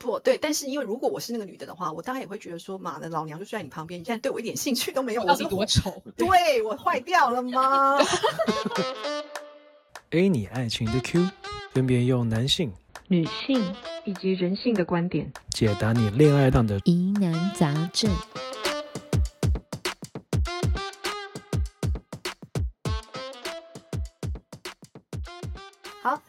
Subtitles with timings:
[0.00, 6.02] 不对，但是因为如果我是那个女的的话，我当然也会觉得说，妈的，老娘就睡在你旁边，你现在对我一点兴趣都没有， 我是多丑？
[6.16, 7.98] 对我坏掉了吗
[10.10, 11.28] ？A 你爱情的 Q，
[11.74, 12.72] 分别用男性、
[13.08, 13.62] 女性
[14.04, 18.10] 以及人性的观点解答你恋爱上的疑难杂症。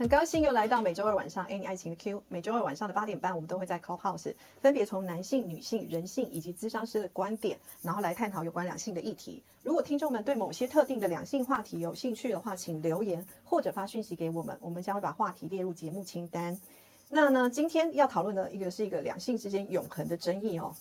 [0.01, 2.23] 很高兴又来到每周二晚上 Any 爱情的 Q。
[2.27, 9.43] 每周二晚上的八点半，我们都会在 Call House 分别从男性、女性、人性以及咨商师的观点，然后来探讨有关两性的议题。
[9.61, 16.59] 如果听众们对某些特定的两性话题有兴趣的话，请留言或者发讯息给我们，我们将会把话题列入节目清单。
[17.07, 20.73] 那呢，今天要讨论的一个是一个两性之间永恒的争议哦，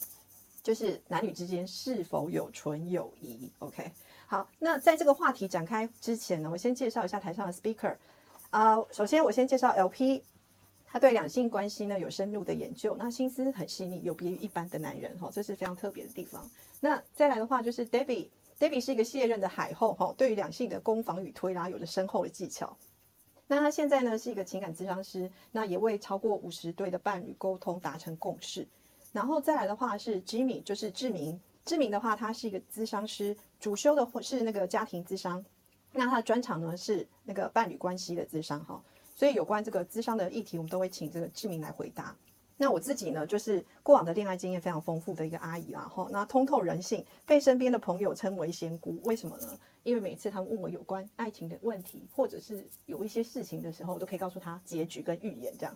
[0.63, 3.93] 就是男女之间是否有纯友谊？OK，
[4.27, 7.95] 好，那在这个话题展开之前呢，我先介绍一下台上的 Speaker。
[8.51, 10.23] 啊，首先我先介绍 LP，
[10.85, 16.51] 他对两性关系呢有深入的研究，那心思很细腻，有别于一般的男人哈，这是非常特别的地方。
[16.81, 22.77] 那再来的话就是 Debbie，Debbie 是一个卸任的海后哈，对于两性的攻防与推拉有着深厚的技巧。
[23.47, 28.67] 那他现在呢是一个情感咨商师，那也为超过五十对的伴侣沟通达成共识。
[29.13, 35.45] 然后再来的话是 Jimmy，就是志明，志明的话他是一个咨商师，主修的是那个家庭咨商。
[35.93, 38.83] 那他的专长呢是那个伴侣关系的智商哈，
[39.15, 42.17] 所以有关这个智商的议题，我们都会请这个志明来回答。
[42.57, 49.01] 那我自己呢，就是过往的恋爱经验非常丰富的一个阿姨啦哈，那通透人性，被身边的朋友称为仙姑。
[49.05, 49.59] 为什么呢？
[49.83, 55.75] 因为每次他们问我有关爱情的问题，或者是有一些事情的时候，我都可以告诉他结局跟预言这样。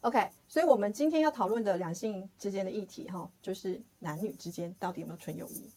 [0.00, 5.70] OK，所以我们今天要讨论的两性之间的议题哈，就是男女之间到底有没有纯友谊。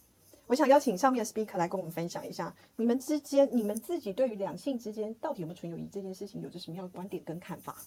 [0.50, 7.78] 我想邀请上面的 speaker 来跟我们分享一下，你们之间、你们自己对于两性之间到底有没有纯友谊这件事情，有着什么样的观点跟看法？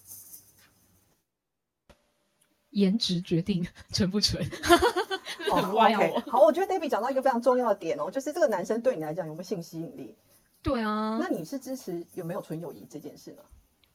[2.71, 4.49] 颜值决定纯不纯？
[5.51, 10.15] 好，OK，好，我觉得 Debbie 讲到一个非常重要的点哦，就是这个男生对你来讲有没有性吸引力？
[10.63, 13.43] 对啊，那你是支持有没有纯友谊这件事呢？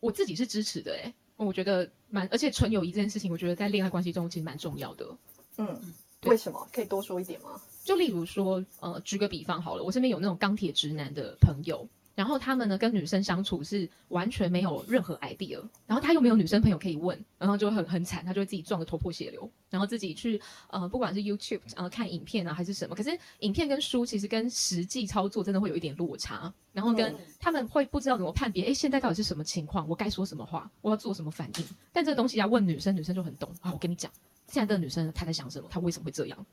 [0.02, 5.18] 我自己是支持的，哎，我觉得蛮，而且纯友谊这件事情，我觉得在恋爱关系中其实蛮重要的。
[5.56, 5.94] 嗯，
[6.26, 6.68] 为什么？
[6.74, 7.62] 可以多说一点吗？
[7.88, 34.12] 就例如说，呃，举个比方好了，我身边有那种钢铁直男的朋友，然后他们呢跟女生相处是完全没有任何 idea，然后他又没有女生朋友可以问，然后就很很惨，他就会自己撞得头破血流，然后自己去呃不管是 YouTube 呃看影片啊还是什么，可是影片跟书其实跟实际操作真的会有一点落差，然后跟他们会不知道怎么判别，哎，现在到底是什么情况，我该说什么话，我要做什么反应，但这个东西要问女生，女生就很懂啊，我跟你讲，
[34.48, 36.46] 现在的女生她在想什么，她为什么会这样。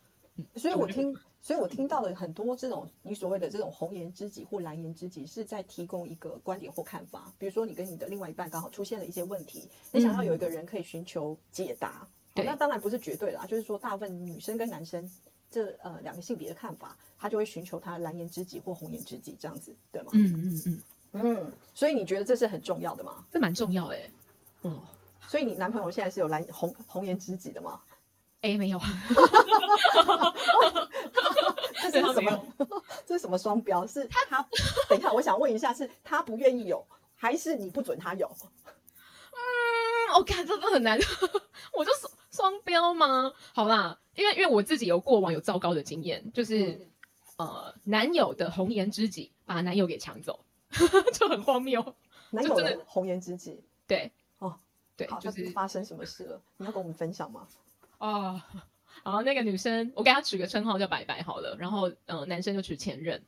[0.57, 7.33] 所以我听，所以我听到了很多这种你所谓的这种红颜知己或蓝颜知己，是在提供一个观点或看法。
[7.39, 12.07] 比如说，你跟你的另外一半刚好出现了一些问题，你想要有一个人可以寻求解答。
[12.35, 15.09] 对，那当然不是绝对啦，就是说大部分女生跟男生
[15.51, 20.11] 这呃两个性别的看法，他就会寻求他蓝颜知己或红颜知己这样子，对吗？
[20.15, 21.53] 嗯嗯嗯嗯。
[21.75, 23.25] 所以你觉得这是很重要的吗？
[23.31, 24.11] 这蛮重要哎。
[24.63, 24.83] 哦，
[25.29, 27.81] 所以你男朋友现在是有蓝红红颜知己的吗？
[28.45, 28.79] 哎，没有，
[31.91, 32.47] 这是什么？
[33.07, 33.87] 这是什么双标？
[33.87, 34.47] 是他？
[34.87, 38.29] 等一下，我想问一下，是他不愿意有，还是你不准他有？
[39.33, 40.99] 嗯，我看这都很难，
[41.73, 43.33] 我就双双标吗？
[43.55, 46.87] 好啦，因为因为我自己有过往有糟糕的经验，就是
[47.39, 50.45] 呃，男友的红颜知己把男友给抢走，
[51.15, 51.95] 就很荒谬。
[52.29, 54.59] 男友的红颜知己，对，哦，
[54.99, 56.43] 对，就是发生什么事了？
[56.59, 57.49] 你要跟我们分享吗？
[58.05, 58.43] 哦，
[59.03, 61.57] 然后那个女生，我给她取个称号叫白白好了。
[61.59, 63.23] 然后，嗯，男生就取前任。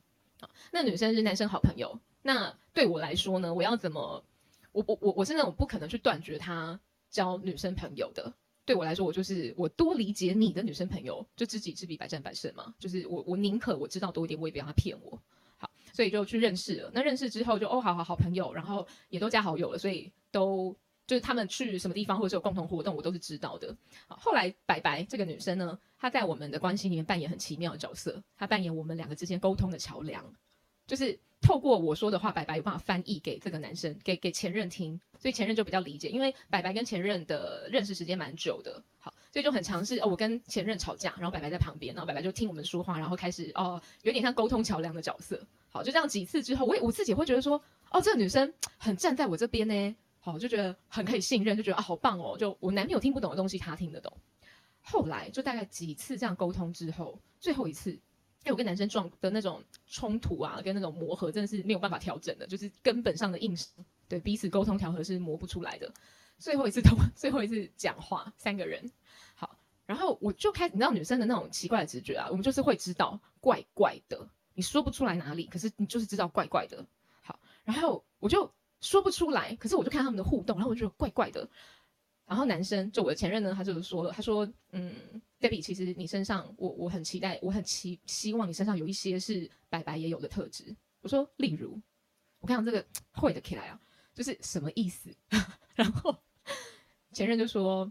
[0.71, 1.99] 那女生是男生好朋友。
[2.21, 4.23] 那对我来说呢，我要怎么？
[4.71, 6.79] 我我我我是那种不可能去断绝他
[7.09, 8.31] 交女生朋友的。
[8.65, 12.75] 对我来说，我就是我多理解你的女生朋友，就知己知彼，百战百胜嘛。
[12.77, 15.19] 就是我我宁可我知道多一点，我也不让他骗我。
[15.57, 16.91] 好，所以就去认识了。
[16.93, 20.75] 那认识之后就哦，好好好朋友，然后也都加好友了，所以都。
[21.07, 23.75] 就是他们去什么地方或者是有共同活动，我都是知道的。
[24.07, 30.23] 好，后来白白这个女生呢，她在我们的关系里面扮演很奇妙的角色，她扮演我们两个之间沟通的桥梁，
[30.85, 36.09] 就是透过我说的话，白白有办法翻译给这个男生，给给前任听，所以前任就比较理解。
[36.09, 45.39] 因为白白跟前任的认识时间蛮久的，好，所以就很尝试哦，我跟前任吵架，然后白白在旁边，然后白白就听我们说话，然后开始哦，有点像沟通桥梁的角色。
[45.69, 47.61] 好，就这样几次之后，我也我自己会觉得说，
[47.91, 49.95] 哦，这个女生很站在我这边呢。
[50.27, 52.37] 哦，就觉得很可以信任，就觉得啊，好棒哦！
[52.37, 54.11] 就我男朋友听不懂的东西，他听得懂。
[54.81, 57.99] 后来就大概几次这样沟通之后，最后一次，因
[58.47, 63.69] 为我跟男生撞的那种冲突啊，跟那种磨合，真的是没有办法调整的，就是根本上的硬伤，
[64.09, 65.89] 对彼此沟通调和是磨不出来的。
[66.37, 68.91] 最后一次通， 最后一次讲话，三个人，
[69.33, 76.85] 好，然后我就开始，你知道女生的那种奇怪的直觉啊，我们就是会知道怪怪的，你说不出来哪里，可是你就是知道怪怪的。
[77.21, 81.47] 好，然后我就说不出来，可是我就看他们的互动，然后我就觉得怪怪的。
[82.25, 84.93] 然后男生就我的前任呢，他就说了，他说，嗯
[85.39, 90.75] ，Debbie，其实你身上，我我很期待，我很期希望你身上有一些是白白也有的特质。
[90.99, 91.79] 我说，例如，
[92.39, 93.79] 我看到这个会的起来啊，
[94.13, 95.09] 就是什么意思？
[95.73, 96.13] 然后
[97.13, 97.89] 前任就说，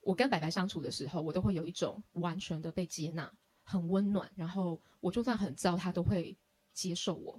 [0.00, 3.30] 我跟白白相处的时候，我都会有一种完全的被接纳，
[3.64, 6.34] 很温暖，然后我就算很糟，他都会
[6.72, 7.38] 接受我。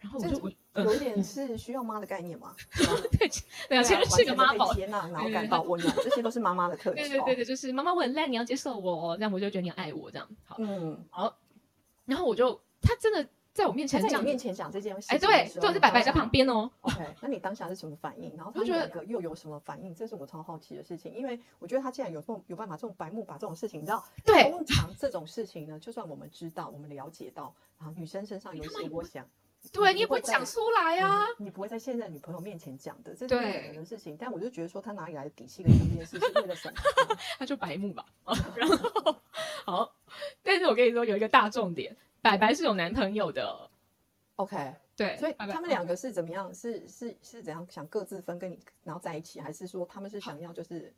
[0.00, 0.38] 然后我就
[0.74, 2.54] 我有一点是需要妈的概念嘛？
[3.18, 3.28] 对
[3.68, 7.02] 对啊，是个妈宝然后感到温暖，这些都是妈妈的特质。
[7.02, 10.56] 哦对对对对，就是妈妈我很烂，你要接受我，这样我就觉得你爱我，这样好。
[10.58, 11.36] 嗯，好，
[12.04, 16.28] 然后我就他真的在我面前在你，面前讲这件事哎，情的时候，对，就是白白在旁。
[16.30, 16.70] 边哦。
[16.82, 18.32] OK，那你当下是什么反应？
[18.36, 19.92] 然后他们我觉得两个又有什么反应？
[19.94, 29.26] 这是我超好奇的事情，因为我觉得他既然有这种有办法这种白目把这种事情，你知道，对通常这种事情呢，就算我们知道，我们了解到，啊，女生身上有一些，我想，
[29.72, 31.24] 对你也不会讲出来啊。
[31.24, 34.16] 嗯你不会在现在女朋友面前讲的，这是可能的事情。
[34.18, 36.80] 但我就觉得说，他哪里来的底气跟这件事是为了什么？
[37.38, 38.04] 他就白目吧。
[38.54, 39.16] 然后
[39.64, 39.94] 好，
[40.42, 43.70] 但是我跟你说有一个大重点，白白是有男朋友的
[44.36, 46.52] ，OK，对，所以他们两个是怎么样？
[46.54, 50.92] 是是是怎样想各自分跟你然后在一起，还是说他们是想要就是？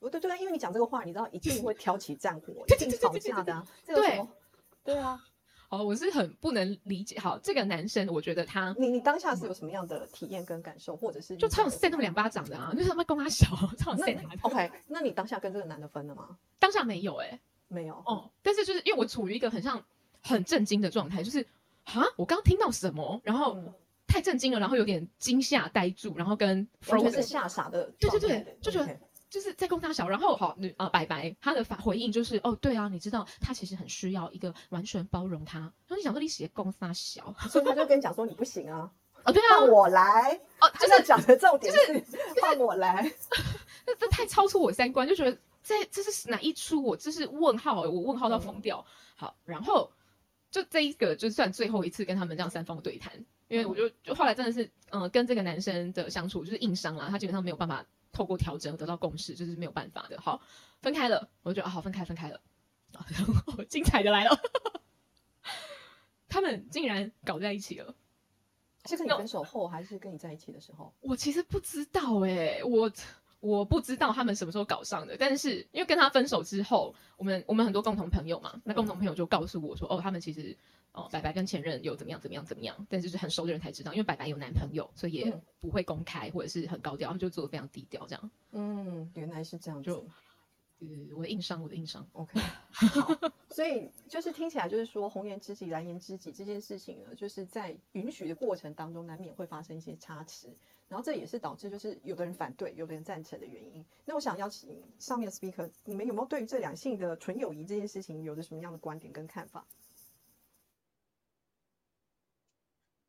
[0.00, 3.66] 不对对啊，因为你讲这个话，你知道一定会挑起战火，一定吵架的啊。
[3.86, 4.28] 这个对什么？
[4.84, 5.24] 对啊，
[5.68, 7.18] 好，我是很不能理解。
[7.18, 13.46] 好，这个男生我觉得他你你当下是有什么样的体验跟感受，或者是就超想扇扇他们两巴掌的啊，就是他妈跟他小，
[13.78, 14.48] 超想那扇他。
[14.48, 16.36] OK，那你当下跟这个男的分了吗？
[16.58, 17.94] 当下没有哎、没有。
[18.06, 19.82] 哦，但是就是因为我处于一个很像
[20.22, 21.40] 很震惊的状态，就是
[21.84, 23.72] 啊，我刚刚听到什么，然后嗯
[24.06, 28.20] 太震惊了，然后有点惊吓呆住，然后跟完全是吓傻的对对。
[28.20, 28.96] 对就觉得
[29.34, 38.88] 就是在攻他小，然后好女啊、白白他的反回应就是哦对啊，你知道他其实很需要一个完全包容他，然后你想说你写攻他小所以他就跟你讲说你不行啊，
[39.24, 40.40] 哦对啊换我来。
[40.60, 42.04] 哦他要讲的重点是
[42.40, 43.12] 让我来。
[43.84, 46.80] 那这太超出我三观，就觉得在这是哪一出？
[46.80, 48.86] 我这是问号欸，我问号到疯掉。
[49.16, 49.90] 好，然后
[50.52, 53.12] 就这一个就算最后一次跟他们这样三方对谈，
[53.48, 57.84] 因为我就就后来真的是嗯、呃跟这个男生的相处就是硬伤啦，他基本上没有办法
[58.14, 60.18] 透过调整得到共识，就是没有办法的。
[60.18, 60.40] 好，
[60.80, 62.40] 分开了，我就觉得啊好分开分开了，
[62.94, 64.40] 啊然后精彩的来了，
[66.28, 67.94] 他们竟然搞在一起了。
[68.86, 70.94] 是跟你分手后，还是跟你在一起的时候？
[71.00, 72.92] 我其实不知道哎、我
[73.40, 80.56] 我不知道他们什么时候搞上的，但是因为跟他分手之后，我们我们很多共同朋友嘛，那共同朋友就告诉我说，哦，他们其实
[80.94, 90.06] 哦，白白跟前任有怎么样怎么样怎么样，但是就是很熟的人才知道，因为白白有男朋友，所以也嗯不会公开或者是很高调，他们就做的非常低调，这样嗯，原来是这样子就。
[90.80, 92.38] 呃我的硬伤，我的硬伤，OK，
[92.70, 93.08] 好，
[93.48, 100.48] 所以就是听起来就是说红颜知己蓝颜知己这件事情呢，就是在允许的过程当中，难免会发生一些差池，
[100.88, 103.82] 然后这也是导致就是有的人反对，有的人赞成的原因。
[104.04, 109.64] 那我想邀请上面的 speaker，你们有没有对于这两性的纯友谊这件事情有着什么样的观点跟看法？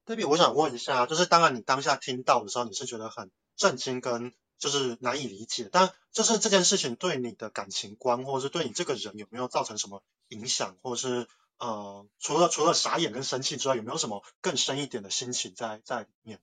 [0.06, 16.40] Debbie，我想问一下，就是当然你当下听到的时候，你是觉得很震惊跟就是难以理解，但就是这件事情对你的感情观，或者是对你这个人有没有造成什么影响，或者是呃，除了除了傻眼跟生气之外，有没有什么更深一点的心情在在里面？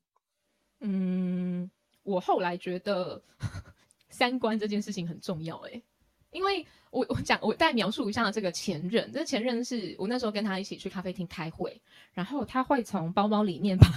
[0.81, 1.71] 嗯，
[2.03, 3.23] 我后来觉得
[4.11, 5.85] 三观这件事情很重要诶，
[6.31, 11.81] 因为我我讲我再描述一下这个前任，这前任是我那时候跟他一起去咖啡厅开会，
[12.13, 13.89] 然后他会从包包里面把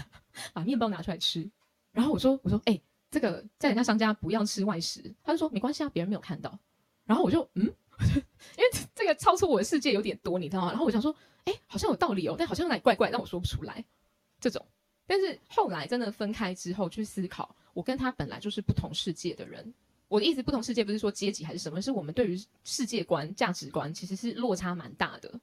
[0.53, 1.47] 把面包拿出来吃，
[1.91, 2.79] 然后我说我说哎、
[3.11, 6.57] 这个在人家商家不要吃外食，他就说没关系啊，别人没有看到，
[7.03, 7.65] 然后我就嗯，
[8.57, 10.69] 因为这个超出我的世界有点多，你知道吗？
[10.69, 13.83] 然后我想说，哎、好像有道理哦，但好像有点怪怪，但我说不出来
[14.39, 14.65] 这种。
[15.05, 19.73] 但是后来真的分开之后去思考，我跟他本来就是不同世界的人。
[20.07, 25.39] 我的意思，不同世界不是说阶级还是什么，是我们对于世界观、价值观其实是落差蛮大的。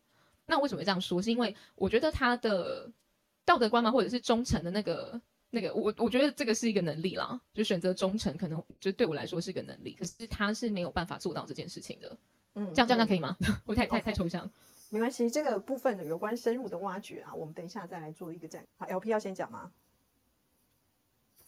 [0.47, 1.21] 那为什么会这样说？
[1.21, 2.91] 是因为我觉得他的
[3.45, 12.17] 道德观嘛，或者是忠诚的那个那个，我我觉得这个是一个能力啦，就选择忠诚，可能就对我来说是个能力，可是他是没有办法做到这件事情的。
[12.55, 13.37] 嗯，这样这样可以，以吗？
[13.67, 14.51] 我太太太抽象。
[14.91, 18.63] 没关系，这个部分的有关深入的挖掘啊，我们等一下再来做一个展。
[18.77, 19.73] 好，LP 要先讲吗？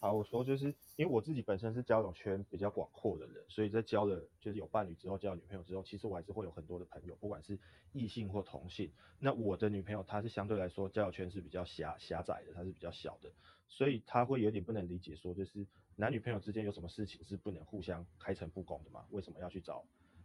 [0.05, 7.59] 好，我说就是因为我自己本身是交友圈比较广阔的人，所以在交了就是有伴侣之后，交了女朋友之后，其实我还是会有很多的朋友，不管是
[7.95, 8.93] 异性或同性。
[9.19, 13.33] 那我的女朋友她是相对来说交友圈是比较狭狭窄的，她是比较小的，
[13.67, 19.07] 所以她会有点不能理解说，就是男女朋友之间有什么事情是不能互相开诚布公的吗？
[19.11, 19.83] 为什么要去找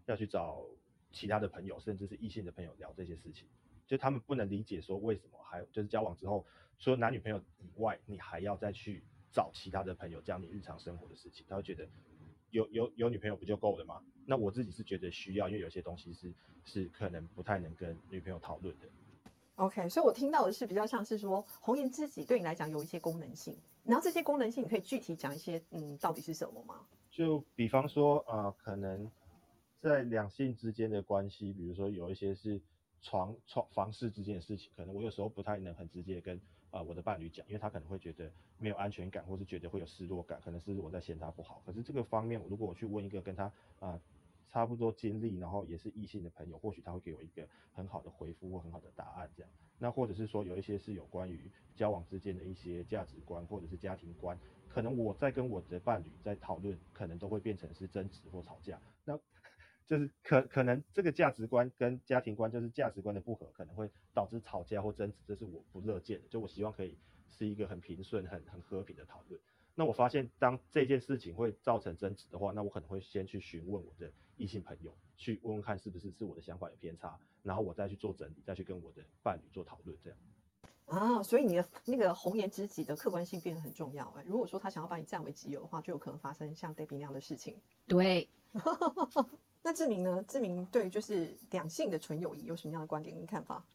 [0.07, 0.65] 要去找
[1.13, 3.47] 其他的朋友，甚至是异性的朋友聊这些事情？
[3.87, 6.45] 就他们不能理解说为什么还就是交往之后，
[6.79, 11.87] 除了男女朋友以外，你还要再去找其他的朋友讲你日常生活的事情，他会觉得
[12.51, 14.01] 有有有女朋友不就够了吗？
[14.25, 16.33] 那我自己是觉得需要，因为有些东西是
[16.65, 18.87] 是可能不太能跟女朋友讨论的。
[19.55, 26.85] OK，所以我听到的是比较像是说红颜知己对你来讲有一些功能性，然后这些功能性你可以具体讲一些，嗯，到底是什么吗？
[27.11, 29.11] 就比方说，呃，可能
[29.81, 32.61] 在两性之间的关系，比如说有一些是
[33.01, 36.39] 床床房事之间的事情，可能我有时候不太能很直接跟
[36.71, 41.61] 啊、我的伴侣讲，因为他可能会觉得没有安全感，或是觉得会有失落感，可能是我在嫌他不好。
[41.65, 43.99] 可是这个方面，如果我去问一个跟他啊、
[44.49, 49.51] 差不多经历，然后也是异性的朋友，或许他会给我一个很好的回复或很好的答案，这样。
[49.77, 58.79] 那或者是说有一些是有关于交往之间的一些价值观或者是家庭观，可能我在跟我的伴侣在讨论，可能都会变成是争执或吵架。
[59.05, 59.17] 那
[59.89, 66.27] 就是可可能这个价值观跟家庭观就是价值观的不合，可能会导致吵架或争执，这是我不乐见的。
[66.29, 66.95] 就我希望可以
[67.27, 69.41] 是一个很平顺、很很和平的讨论。
[69.73, 80.19] 那我发现，当这件事情会造成争执的话，那我可能会先去询问我的异性朋友，去问问看是不是是我的想法有偏差，然后我再去做整理，再去跟我的伴侣做讨论，这样。
[80.85, 87.55] 啊，所以你的那个红颜知己的客观性变得很重要、哎，如果说他想要把你占为己有的话，就有可能发生像 Debbie 那样的事情。
[87.87, 88.27] 对，
[89.61, 90.23] 那志明呢？
[90.27, 93.65] 志明对就是两性的纯友谊有什么样的观点跟看法？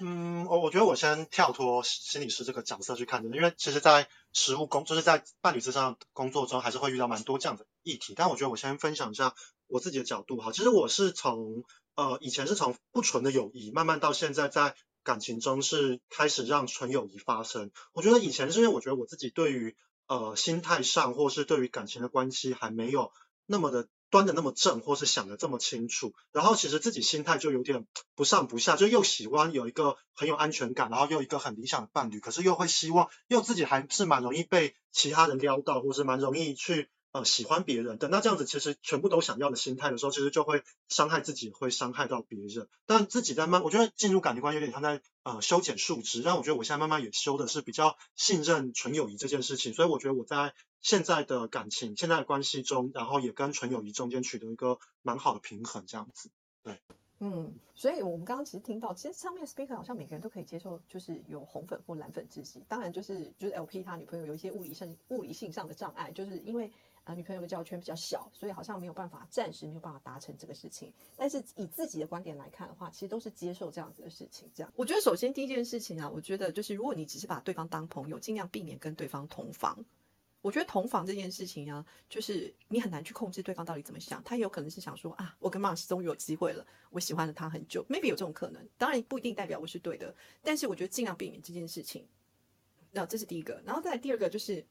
[0.00, 8.14] 嗯，我我觉得我先跳脱心理师这个角色去看的，因为其实，在实务工就是在伴侣之上工作中，还是会遇到蛮多这样的议题。
[8.16, 9.36] 但我觉得我先分享一下
[9.68, 10.50] 我自己的角度哈。
[10.50, 11.62] 其实我是从
[11.94, 14.74] 呃以前是从不纯的友谊，慢慢到现在在
[15.04, 17.70] 感情中是开始让纯友谊发生。
[17.92, 19.76] 我觉得以前是因为我觉得我自己对于
[20.08, 23.12] 呃心态上，或是对于感情的关系还没有
[23.46, 38.08] 那么的端的那么正，或是想的这么清楚，然后其实自己心态就有点不上不下，就又喜欢有一个很有安全感，然后又一个很理想的伴侣，可是又会希望，又自己还是蛮容易被其他人撩到，或是蛮容易去呃喜欢别人的。
[38.08, 42.68] 那这样子其实全部都想要的心态的时候，其实就会伤害自己，会伤害到别人。
[42.86, 56.30] 但自己在慢，我觉得进入感情观有点像在呃修剪树枝，但我觉得我现在慢慢也修的是比较信任纯友谊这件事情，所以我觉得我在现在的感情、现在的关系中，然后也跟纯友谊中间取得一个蛮好的平衡，这样子。
[56.64, 56.80] 对
[57.20, 62.62] 嗯，所以我们刚刚其实听到，其实上面 speaker 好像每个人都可以接受，就是有红粉或蓝粉知己。
[62.68, 66.70] 当然就是就是 LP 他女朋友有一些物理上物理性上的障碍，就是因为
[67.04, 70.92] 呃女朋友的交友圈比较小，所以好像没有办法暂时没有办法达成这个事情。
[71.16, 74.50] 但是以自己的观点来看的话，其实都是接受这样子的事情。
[74.54, 79.84] 这样，我觉得首先第一件事情啊，我觉得就是如果你只是把对方当朋友，尽量避免跟对方同房。
[80.40, 92.06] 我觉得同房这件事情啊，就是你很难去控制对方到底怎么想，他也有可能是想说啊，我跟 Mars 终于有机会了，我喜欢了他很久，maybe 有这种可能，当然不一定代表我是对的，但是我觉得尽量避免这件事情。
[92.90, 94.62] 那这是第一个，然后再来第二个就是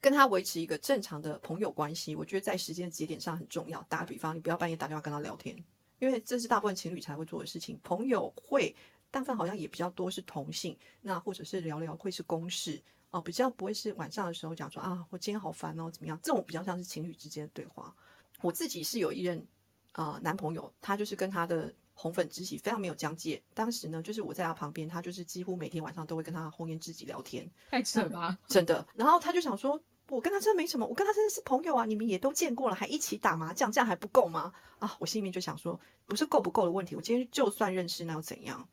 [0.00, 3.82] 跟他维持一个正常的朋友关系，我觉得在时间节点上很重要。
[3.88, 5.56] 打个比方，你不要半夜打电话跟他聊天，
[5.98, 7.78] 因为这是大部分情侣才会做的事情。
[7.82, 8.74] 朋友会，
[9.10, 12.82] 大部分好像也比较多是同性，那或者是聊聊会是公事。
[13.10, 16.18] 哦，比较不会是晚上的时候讲说啊，我今天好烦哦，怎么样？
[16.22, 17.94] 这种比较像是情侣之间的对话。
[18.40, 19.46] 我自己是有一任
[19.92, 23.42] 呃男朋友，他就是跟他的红粉知己非常没有疆界。
[23.54, 28.38] 当时呢，就是我在他旁边，他就是几乎每天晚上都会跟他红颜知己聊天，太扯吧？
[28.46, 28.86] 真的。
[28.94, 34.52] 然后他就想说，我跟他真的没什么，我跟他真的是朋友啊，你们也都见过了，还一起打麻将，这样还不够吗？
[34.78, 38.68] 啊，我心里面就想说，不是够不够的问题，我今天就算认识那又怎样？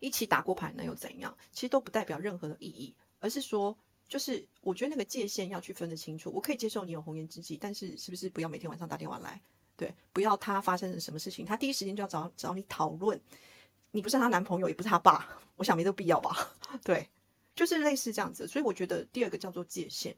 [0.00, 1.36] 一起打过牌那又怎样？
[1.52, 2.94] 其实都不代表任何的意义。
[3.20, 3.76] 而是说，
[4.08, 6.30] 就是我觉得那个界限要去分得清楚。
[6.32, 9.42] 我可以接受你有红颜知己，但是是不是不要每天晚上打电话来？
[9.78, 13.18] 对，不要他发生什么事情，他第一时间就要找找你讨论。
[13.92, 16.50] 你不是他男朋友，也不是他爸，我想没这个必要吧？
[16.84, 17.08] 对，
[17.54, 18.46] 就是类似这样子。
[18.46, 20.16] 所以我觉得第二个叫做界限，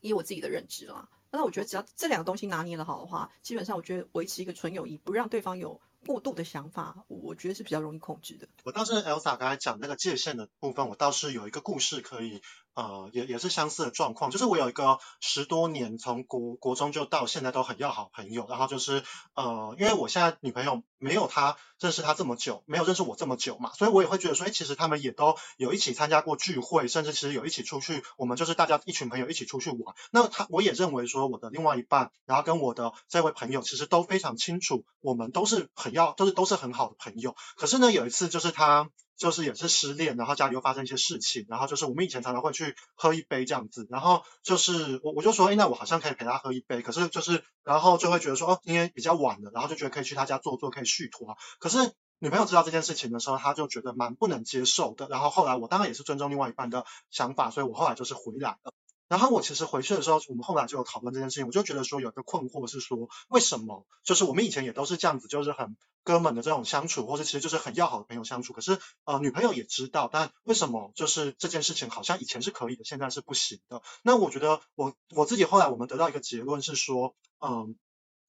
[0.00, 1.08] 以我自己的认知啦。
[1.30, 8.46] 那我觉得只要这两个东西拿捏的好的话，基本上我觉得维持一个纯友谊，不让对方有过度的想法，我觉得是比较容易控制的。
[8.62, 12.40] 我倒是 Elsa 刚才讲那个界限的部分，我倒是有一个故事可以，
[12.78, 19.02] 呃，也也是相似的状况，就是我有一个十多年从国国中就到现在都很要好朋友，然后就是
[19.34, 29.96] 呃，因为我现在女朋友没有她认识她这么久，没有认识我这么久嘛，所以我也会觉得说，哎，其实他们也都有一起参加过聚会，甚至其实有一起出去，我们就是大家一群朋友一起出去玩。
[30.12, 37.34] 那他我也认为说，我的另外一半，然后跟我的这位朋友，其实都非常清楚，我们都是很要，都是都是很好的朋友。
[37.56, 51.92] 可是呢，有一次就是他就是也是失恋，然后家里又发生一些事情，然后就是我们以前常常会去喝一杯这样子，然后就是我我就说，哎，那我好像可以陪他喝一杯，可是就是然后就会觉得说，哦，因为比较晚了，然后就觉得可以去他家坐坐，可以续托，可是。
[52.20, 55.06] 女朋友知道这件事情的时候，她就觉得蛮不能接受的。
[55.08, 58.72] 然后后来我当然也是尊重另外一半的想法，所以我后来就是回来了。
[59.08, 68.52] 然后我其实回去的时候，我们后来就有讨论这件事情，我就觉得说有一个困惑是说，为什么就是我们以前也都是这样子，就是很哥们的这种相处，或者其实就是很要好的朋友相处。
[68.52, 73.82] 可是呃，女朋友也知道，但为什么就是这件事情好像以前是可以的，现在是不行的？
[74.02, 77.76] 那我觉得我我自己后来我们得到一个结论是说，嗯。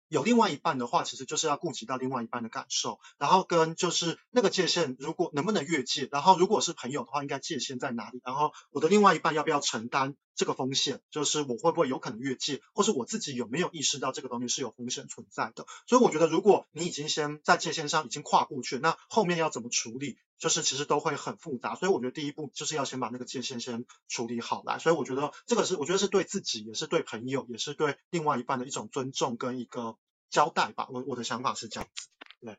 [0.10, 8.22] 有另外一半的话，其实就是要顾及到另外一半的感受，然后跟就是那个界限，如果能不能越界，然后如果是朋友的话，应该界限在哪里？
[8.24, 11.02] 然后我的另外一半要不要承担这个风险？
[11.12, 15.66] 就是我会不会有可能越界，或是我自己有没有意识到这个东西是有风险存在的？
[15.88, 21.76] 所以我觉得，如果你已经先在界限上已经跨过去，那后面要怎么处理，就是其实都会很复杂。
[21.76, 24.80] 所以我觉得第一步就是要先把那个界限先处理好来。
[24.80, 29.98] 所以我觉得这个是我觉得是对自己，也是对朋友，也是对另外一半的一种尊重跟一个。
[30.30, 32.08] 交代吧，我我的想法是这样子，
[32.42, 32.58] 对，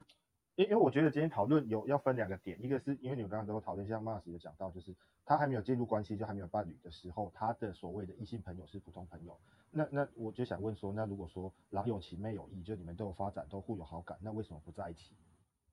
[0.57, 4.95] 因因为我觉得今天讨论有要分两个点，一个是因为你们刚刚都讨论，像 Mars 有讲到，就是
[5.25, 9.37] 他还没有进入关系，就还没有伴侣的时候，他的所谓的异性朋友是普通朋友，
[9.71, 15.15] 那那我就想问说，那如果说郎有情妹有意，就你们都有发展，都互有好感，那为什么不在一起？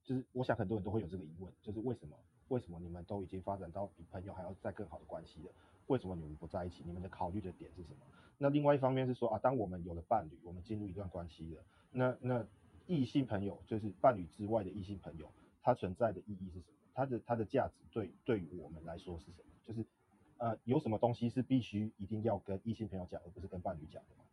[0.03, 2.15] 就是我想很多人都会有这个疑问，就是为什么
[2.47, 5.51] 为什么你们都已经发展到比朋友还要再更好的关系了，
[5.85, 6.81] 为什么你们不在一起？
[6.83, 7.97] 你们的考虑的点是什么？
[8.39, 11.63] 那另外一方面是说啊，当我们有了伴侣，我们进入一段关系了。
[11.91, 12.43] 那那
[12.87, 16.75] 异性朋友就是伴侣之外的异性朋友，它存在的意义是什么？
[16.93, 19.51] 它的它的价值对对于我们来说是什么？
[19.65, 19.85] 就是
[20.37, 24.23] 呃有什么东西是必须一定要跟异性朋友讲，而不是跟伴侣讲的吗？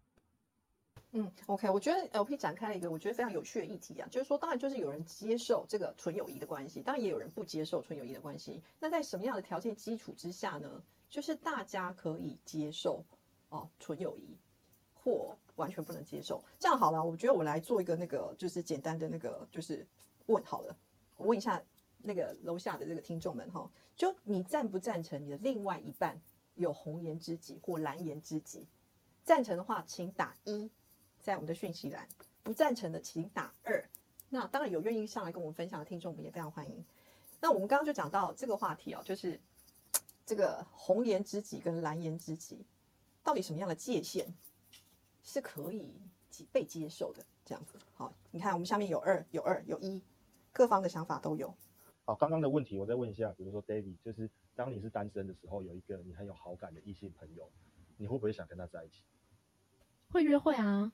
[1.12, 8.62] 嗯，OK，我觉得 LP 展开了一个我觉得非常有趣的议题啊，就是说当然就是有人接受这个纯友谊的关系，当然也有人不接受纯友谊的关系。
[8.80, 10.82] 那在什么样的条件基础之下呢？
[11.08, 13.04] 就是大家可以接受
[13.48, 14.36] 哦纯友谊。
[15.00, 19.86] 或完全不能接受，这样好了，我觉得我来做一个那个，就是简单的那个，就是
[20.26, 20.76] 问好了，
[21.16, 21.62] 我问一下
[21.98, 26.18] 那个楼下的这个听众们哈，就你赞不赞成你的另外一半
[26.54, 28.66] 有红颜知己或蓝颜知己？
[29.24, 30.70] 赞成的话，请打一，
[31.20, 32.06] 在我们的讯息栏；
[32.42, 33.84] 不赞成的，请打二。
[34.30, 36.84] 那当然有愿意上来跟我们分享的听众，我们也非常欢迎。
[37.40, 39.38] 那我们刚刚就讲到这个话题哦，就是
[40.24, 42.64] 这个红颜知己跟蓝颜知己
[43.22, 44.26] 到底什么样的界限？
[45.22, 45.92] 是可以
[46.52, 47.74] 被接受的，这样子。
[47.94, 50.02] 好，你看我们下面有二，有二，有一，
[50.52, 51.54] 各方的想法都有。
[52.04, 57.50] 好，刚刚的问题我再问一下，比如说 David，就是当你是单身的时候，有一个你很有好感的异性朋友，
[57.96, 59.02] 你会不会想跟他在一起？
[60.10, 60.90] 会约会啊。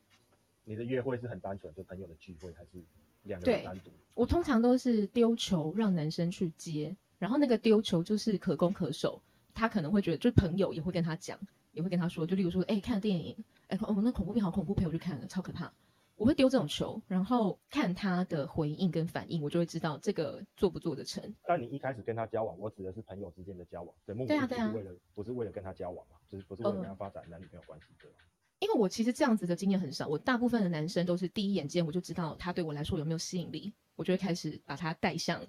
[0.64, 2.82] 你的约会是很单纯，就朋友的聚会，还是
[3.22, 3.90] 两个人单独？
[4.14, 11.38] 我通常都是丢球让男生去接，然后那个丢球就是可攻可守，他可能会觉得，就朋友也会跟他讲，
[11.72, 13.36] 也会跟他说，就例如说，哎，看电影。
[13.68, 15.72] 哎，我们那恐怖片好恐怖，陪我去看了，超可怕。
[16.16, 21.34] 我会丢这种球，然后看他的回应跟反应，我就会知道这个做不做得成。
[21.44, 28.18] 但你一开始跟他交往，我指的是朋友之间的交往，对目的不是为了不是为了跟他交往嘛，就是不是为了跟他发展男女朋友关系对吧？
[28.60, 35.44] 因为我其实这样子的经验很少，我大部分的男生都是第一眼见我就知道他对我来说有没有吸引力，我就会开始把他带向，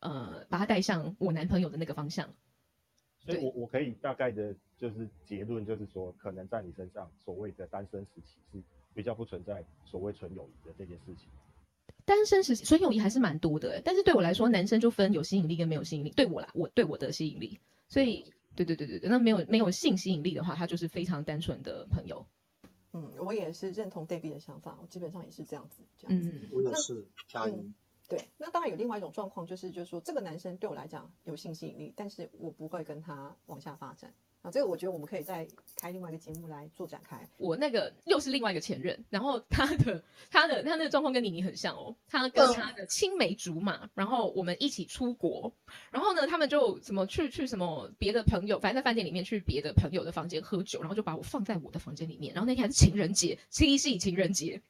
[0.00, 2.28] 呃，把他带向我男朋友的那个方向。
[3.20, 4.54] 所以我我可以大概的。
[4.80, 8.62] 就是结论，就是说，可能在你身上，所谓的单身时期是
[8.94, 11.28] 比较不存在所谓纯友谊的这件事情。
[12.06, 16.08] 单身时期纯友谊还是蛮多的，但是对我来说，男生就分有吸引力跟没有吸引力。
[16.08, 18.24] 对我啦，我对我的吸引力，所以
[18.56, 22.24] 对对对对对，那没有没有性吸引力的话，他就是非常单纯的朋友。
[22.94, 25.82] 嗯，我也是认同 David 的想法，我基本上也是这样子。
[26.08, 27.52] 嗯，我也是加一。
[28.10, 34.12] 对，那当然有另外一种状况，就是就是说，这个男生对我来讲有性吸引力，但是我不会跟他往下发展。
[34.42, 35.46] 啊，这个我觉得我们可以再
[35.76, 37.28] 开另外一个节目来做展开。
[37.36, 45.52] 我那个又是另外一个前任，然后他的他的他那个状况跟妮妮很像哦，他跟他的青梅竹马，然后我们一起出国，
[45.92, 54.62] 然后呢，他们就什么去去什么别的朋友，反正在饭店里面去别的朋友的房间喝酒，然后就把我放在我的房间里面，然后那天还是情人节，七夕情人节，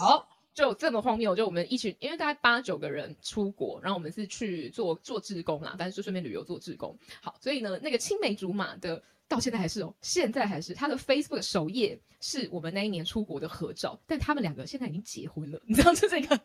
[0.00, 0.28] 好。
[0.54, 6.96] 就这么荒谬，就我们一群，因为大概八九个人出国，然后我们是去做做志工啦，但是就顺便旅游做志工。
[7.20, 16.40] 好，所以呢，那个青梅竹马的到现在还是哦，现在还是他的 Facebook 首页是我们那一年出国的合照，但他们两个现在已经结婚了， 你知道这是一个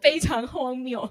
[0.00, 1.10] 非常荒谬。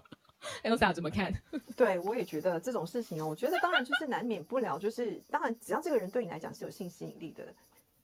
[0.64, 1.34] Elsa 怎么看？
[1.76, 7.44] 对我也觉得这种事情哦，我觉得当然就是难免不了，就是当然只要这个人对你来讲是有性吸引力的。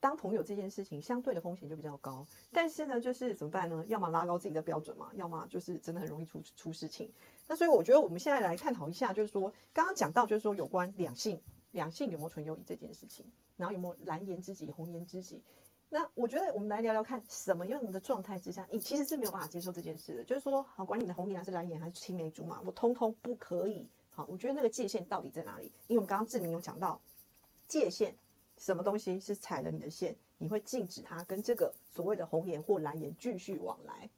[0.04, 2.28] 当朋友这件事情相对的风险就比较高。
[2.52, 3.86] 但是呢，就是怎么办呢？
[3.88, 7.10] 要么拉高自己的标准嘛，要么就是真的很容易出出事情。
[7.48, 15.42] 那所以我觉得我们现在来探讨一下，就是说刚刚讲到就是说有关两性，两性有没有纯友谊这件事情，然后有没有蓝颜知己、红颜知己。
[15.88, 20.24] 那我觉得我们来聊聊看，什么样的状态之下，你其实是没有办法接受这件事的。
[20.26, 23.88] 就是说，好，管你的红颜还是蓝颜还是青梅竹马，我通通不可以。
[24.10, 25.72] 好，我觉得那个界限到底在哪里？
[25.88, 27.00] 因为我们刚刚志明有讲到
[27.68, 28.16] 界限，
[28.64, 34.10] 什么东西是踩了你的线，你会禁止他跟这个所谓的红颜或蓝颜继续往来。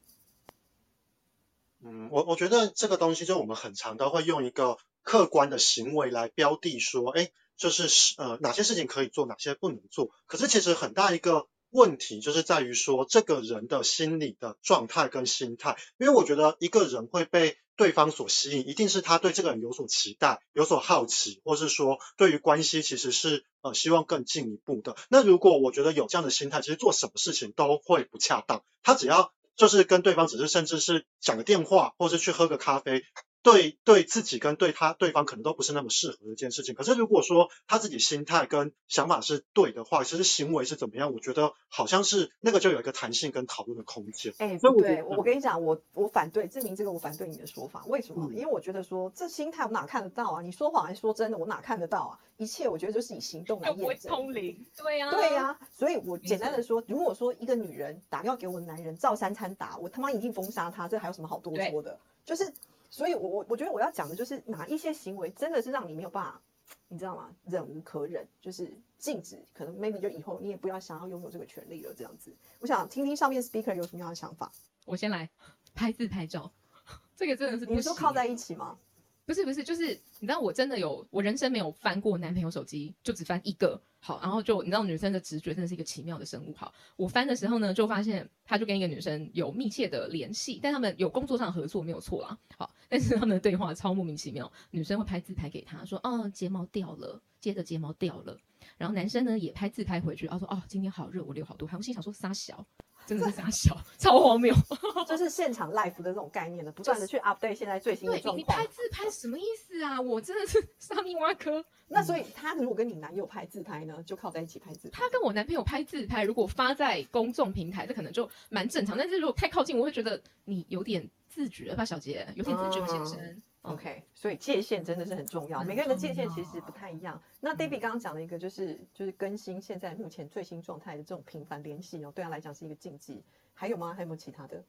[1.82, 10.12] 嗯，我我觉得这个东西就我们很常都会用一个客观的行为来标的说，哎，就是呃哪些事情可以做，哪些不能做。
[10.28, 11.48] 可是其实很大一个。
[11.72, 24.96] 问题就是在于说这个人的心理的状态跟心态，因为我觉得一个人会被对方所吸引，一定是他对这个人有所期待、有所好奇，或是说对于关系其实是呃希望更进一步的。
[25.10, 28.64] 那如果我觉得有这样的心态，其实做什么事情都会不恰当。
[28.82, 33.04] 他只要就是跟对方只是甚至是讲个电话，或是去喝个咖啡。
[33.46, 36.74] 对对自己跟对他对方可能都不是那么适合的一件事情。
[36.74, 44.34] 可是如果说他自己心态跟想法是对的话，其实行为是怎么样，我觉得好像是那个就有一个弹性跟讨论的空间。
[44.40, 47.86] 哎，对，我跟你讲，我我反对证明这个，我反对你的说法。
[47.86, 48.34] 为什么？
[48.34, 50.42] 因为我觉得说这心态我哪看得到啊？
[50.42, 51.38] 你说谎还是说真的？
[51.38, 52.20] 我哪看得到啊？
[52.38, 54.12] 一切我觉得就是以行动来验证。
[54.12, 55.60] 通灵，对呀，对呀。
[55.72, 62.00] 所以我简单的说，如果说一个女人打电话给我的男人照三餐打，我他妈一定封杀他，这还有什么好多说的？
[62.26, 62.52] 就是。
[62.96, 66.42] 所以，我我我觉得我要讲的就是哪一些行为真的是让你没有办法，
[66.88, 67.30] 你知道吗？
[67.44, 72.34] 忍无可忍，就是禁止，可能 maybe 就以后你也不要想要拥有这个权利了，这样子。
[72.62, 74.50] 我想听听上面 speaker 有什么样的想法。
[74.86, 75.30] 我先来
[75.74, 76.50] 拍自拍照，
[77.18, 78.80] 这个真的是你说靠在一起吗？
[79.26, 79.88] 不是不是，就是
[80.20, 83.82] 你知道我真的有，我人生没有翻过男朋友手机，就只翻一个。
[84.00, 86.54] 好，然后就你知道女生的直觉真的是一个奇妙的生物。
[86.54, 92.38] 好，我翻的时候呢，就发现他就跟一个女生有密切的联系，但他们有工作上合作没有错啦。
[92.56, 98.38] 好，但是他们的对话超莫名其妙，女生会拍自拍给他说，哦，睫毛掉了，接着睫毛掉了，
[98.78, 101.76] 然后男生呢也拍自拍回去，然后说，哦，今天好热，我流好多汗。
[101.80, 102.64] 我心想说，撒小。
[103.06, 104.54] 真的是傻笑，超荒谬，
[105.08, 108.38] 就是现场 live 的这种概念的，不断的去 update 现在最新的状况。
[108.38, 110.00] 你拍自拍什么意思啊？
[110.02, 111.64] 我真的是 沙米挖科。
[111.88, 115.00] 那所以他如果跟你男友拍自拍呢，就靠在一起拍自拍。
[115.00, 118.98] 他跟我男朋友拍自拍，如果发在公众平台，这可能就蛮正常。
[118.98, 123.42] 但是如果太靠近，我会觉得你有点自觉吧，小杰，有点自觉先生。
[123.66, 127.20] OK，所以界限真的是很重要，每个人的界限其实不太一样。
[127.40, 133.24] 那 David 刚刚讲了一个，就是就是更新现在目前最新状态的这种频繁联系哦，对他来讲是一个禁忌。
[133.56, 133.96] 还有吗？
[133.96, 134.64] 还有没有其他的？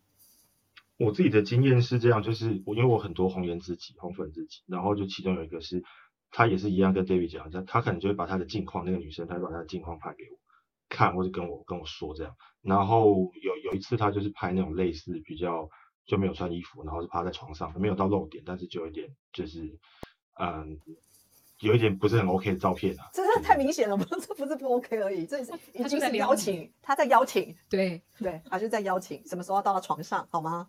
[0.96, 5.84] 我自己的经验是这样，就是我因为我很多红颜知己、红粉知己，然后就其中有一个是，
[6.30, 10.38] 他也是一样跟 David 讲，他他可能就会把他的近况，那个女生，他会把她的近况拍给我
[10.88, 12.34] 看，或者跟我跟我说这样。
[12.62, 15.68] 然后有有一次他就是拍那种类似比较。
[16.06, 19.76] 就没有穿衣服，然后是趴在床上，没有到露点，但是就有点，就是
[20.38, 20.78] 嗯，
[21.60, 23.08] 有一点不是很 OK 的照片啊。
[23.12, 30.68] 这是太明显了，不， 这不是不 OK 而已，这是已经是邀请，他在邀请，对对，他就在邀请，什么时候要到他床上，好吗？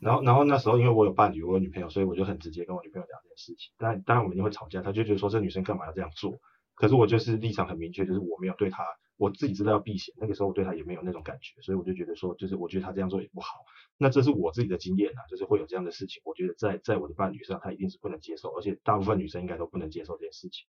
[0.00, 3.72] 然后，然后那时候因为我有伴侣，我有女朋友，所以我就很直接跟我女朋友讲这件事情。
[3.76, 6.38] 但当然我们一定会吵架，他就觉得说这女生干嘛要这样做？
[6.78, 8.84] 可是我就是立场很明确，就是我没有对他。
[9.16, 13.64] 我自己知道要避险，那个时候我对他也没有那种感觉，所以我就觉得说，就是我觉得他这样做也不好。
[13.96, 16.22] 那这是我自己的经验啊，就是会有这样的事情。
[16.24, 20.68] 我觉得在在我的伴侣上，他一定是不能接受，而且大部分女生应该都不能接受这件事情。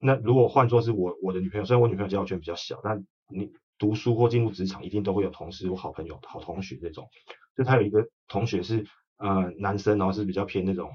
[0.00, 7.08] 那如果换作是我我的女朋友，虽然我女朋友交友圈比较小，但你读书或进入职场，一定都会有同事或好朋友、好同学这种。
[7.56, 8.84] 就他有一个同学是
[9.18, 10.90] 呃男生，然后是比较偏那种。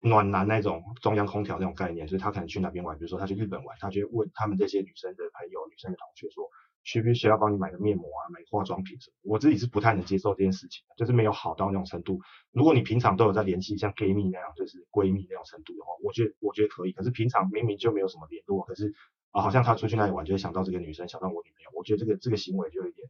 [0.00, 6.48] 暖男那种中央空调那种概念，所以他可能去哪边玩，比如说他去日本玩，他就会问他们这些女生的朋友、女生的同学说，
[6.84, 9.14] 需不需要帮你买个面膜啊、买化妆品什么？
[9.32, 12.20] 我自己是不太能接受这件事情，就是没有好到那种程度。
[12.52, 16.92] 如果你平常都有在联系，像 gay 蜜那样，就是闺蜜那种程度的话，我觉得我觉得可以。
[16.92, 18.94] 可是平常明明就没有什么联络，可是
[19.32, 23.08] 啊，好像他出去那里玩就会想到这个女生，想到我女朋友，我觉得这个这个行为就有点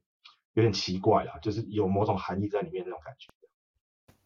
[0.55, 3.29] 有点奇怪了，就是有某种含义在里面那种感觉。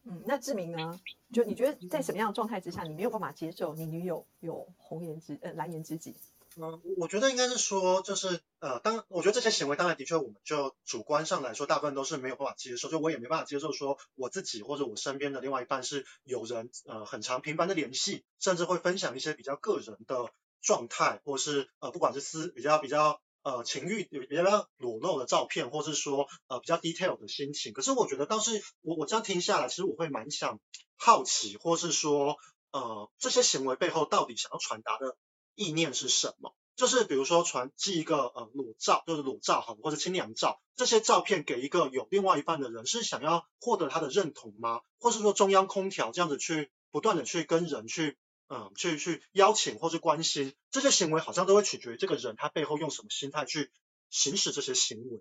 [0.03, 0.99] 嗯，那志明呢？
[1.31, 6.15] 就你觉得在什么样的状态之下，你没有办法接受你女友有红颜知呃蓝颜知己？
[6.57, 12.89] 嗯，我觉得应该是说，就是呃，当我觉得这些行为，当然的确，我们就主观上来说，大部分都是没有办法接受。
[12.89, 20.29] 就我也没办法接受，说我自己或者我身边的另外一半是有人呃很长频繁的联系，甚至会分享一些比较个人的
[20.61, 23.21] 状态，或是呃不管是私比较比较。
[23.43, 30.59] 呃，情欲比比较裸露的照片，或是说呃比较 detail 的心情，可是我觉得倒是我我这样听下来，其实我会蛮想
[30.95, 32.37] 好奇，或是说
[32.71, 35.17] 呃这些行为背后到底想要传达的
[35.55, 36.55] 意念是什么？
[36.75, 44.81] 就是比如说传寄一个呃裸照，就是裸照好，或者清凉照，这些照片给一个有另外一半的人，是想要获得他的认同吗？
[44.99, 48.17] 或是说中央空调这样子去不断的去跟人去
[48.53, 53.71] 嗯去去邀请或是关心，这些行为好像都会取决于这个人他背后用什么心态去
[54.09, 55.19] 行使这些行为。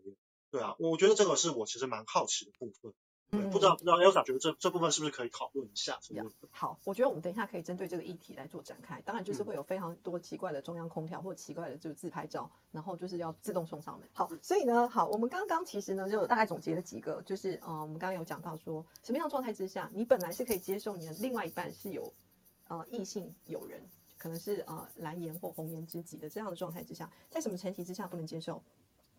[0.51, 2.93] 对啊，我觉得这个是我其实蛮好奇的部分。
[3.53, 6.01] 不知道不知道 Elsa 觉得这这部分是不是可以讨论一下？
[6.03, 9.01] 这个呀部分好，我觉得我们等一下可以针对这个议题来做展开。
[9.03, 14.09] 当然，就是嗯会有非常多奇怪的中央空调或奇怪的就是自拍照，然后就是要自动送上门。
[14.13, 22.13] 好，所以呢，好，我们刚刚其实呢就大概总结了几个，就是嗯，我们刚刚有讲到说，什么样的状态之下，你本来是可以接受你的另外一半是有
[22.71, 23.83] 呃异性友人，
[24.17, 28.63] 可能是呃蓝颜或红颜知己的这样的状态之下，在什么前提之下不能接受？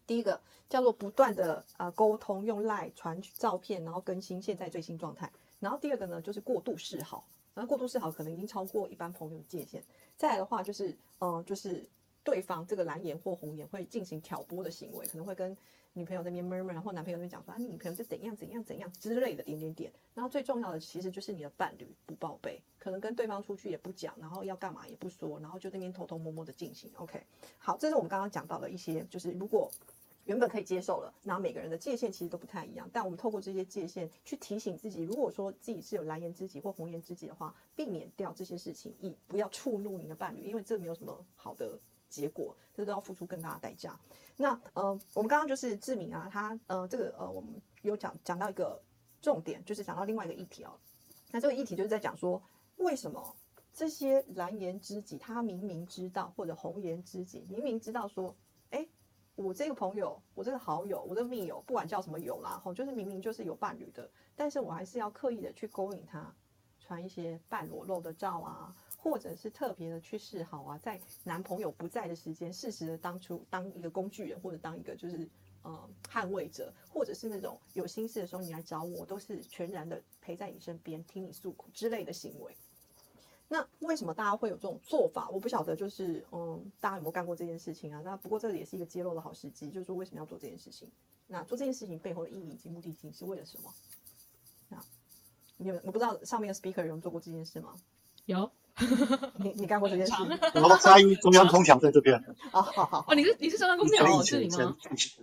[0.08, 5.32] 第一个叫做不断的呃沟通，用 LINE 传照片，然后更新现在最新状态。
[5.60, 9.84] 然后第二个呢，就是过度示好，然后过度示好可能已经超过一般朋友的界限。
[10.18, 11.88] 再来的话就是，呃，就是
[12.24, 15.56] 对方这个蓝颜或红颜会进行挑拨的行为，可能会跟
[15.94, 19.92] 女朋友那边 murmur，然后男朋友那边讲说啊，你女朋友是怎样怎样怎样之类的点点点。
[20.14, 26.92] 然后最重要的其实就是你的伴侣不报备，可能跟对方出去也不讲，然后要干嘛也不说，然后就那边偷偷摸摸的进行。
[26.96, 27.22] OK，
[27.58, 29.70] 好，这是我们刚刚讲到的一些，就是如果
[30.26, 41.78] 原本可以接受了，然后每个人的界限其实都不太一样，但我们透过这些界限去提醒自己，如果说自己是有蓝颜知己或红颜知己的话，避免掉这些事情，以不要触怒你的伴侣，因为这没有什么好的
[42.12, 43.98] 结果，这都要付出更大的代价。
[44.38, 47.50] 那呃，我们刚刚就是志明啊，他呃这个呃，我们
[47.82, 48.80] 有讲讲到一个
[49.22, 50.78] 重点，就是讲到另外一个议题哦。
[51.32, 52.42] 那这个议题就是在讲说，
[52.78, 53.36] 为什么
[53.74, 58.36] 这些蓝颜知己，他明明知道，或者红颜知己明明知道说，
[58.72, 58.86] 哎，
[59.36, 66.34] 我这个朋友，我这个好友，我这个密友，不管叫什么友啦，吼，就是明明就是有伴侣的，但是我还是要刻意的去勾引他，
[66.80, 75.28] 传一些半裸露的照啊，或者是特别的去示好啊，在男朋友不在的时间，适时的当出当一个工具人，或者当一个就是
[75.64, 82.56] 呃捍卫者，或者是那种有心事的时候你来找我，都是全然的陪在你身边，听你诉苦之类的行为。
[83.48, 85.30] 那为什么大家会有这种做法？
[85.30, 88.02] 我不晓得，就是嗯，大家有没有干过这件事情啊？
[88.06, 90.90] 那不过这也是一个揭露的好时机，就是说为什么要做这件事情？
[91.28, 93.74] 那做这件事情背后的意义以及目的性是为了什么？
[94.70, 94.82] 那
[95.58, 97.76] 你有我不知道上面的 speaker 有人做过这件事吗？
[98.26, 98.50] 有
[99.38, 100.14] 你你干过这件事？
[100.54, 104.78] 然后在意中央空调在这边，好好好，哦，你是你是中央空调哦，是以前你吗？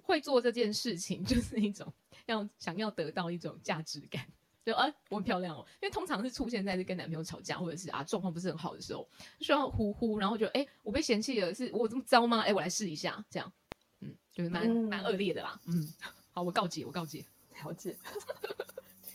[0.04, 1.92] 会做这件事情就是一种
[2.26, 4.26] 要想要得到一种价值感，
[4.64, 9.08] 就啊、我很漂亮哦，因为通常是出现在是跟男朋友吵架或者是啊状况不是很好的时候，
[9.40, 12.40] 需要呼呼，然后就哎、我被嫌弃了，是我这么糟吗？
[12.40, 13.52] 哎、我来试一下，这样，
[14.00, 15.92] 嗯，就是蛮嗯蛮恶劣的啦，嗯，
[16.32, 17.24] 好，我告诫，我告诫，
[17.64, 17.96] 了解。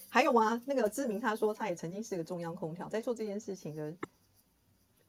[0.09, 0.61] 还有啊？
[0.67, 3.91] 那个志明他说他也曾经是个中央空调，在做这件事情的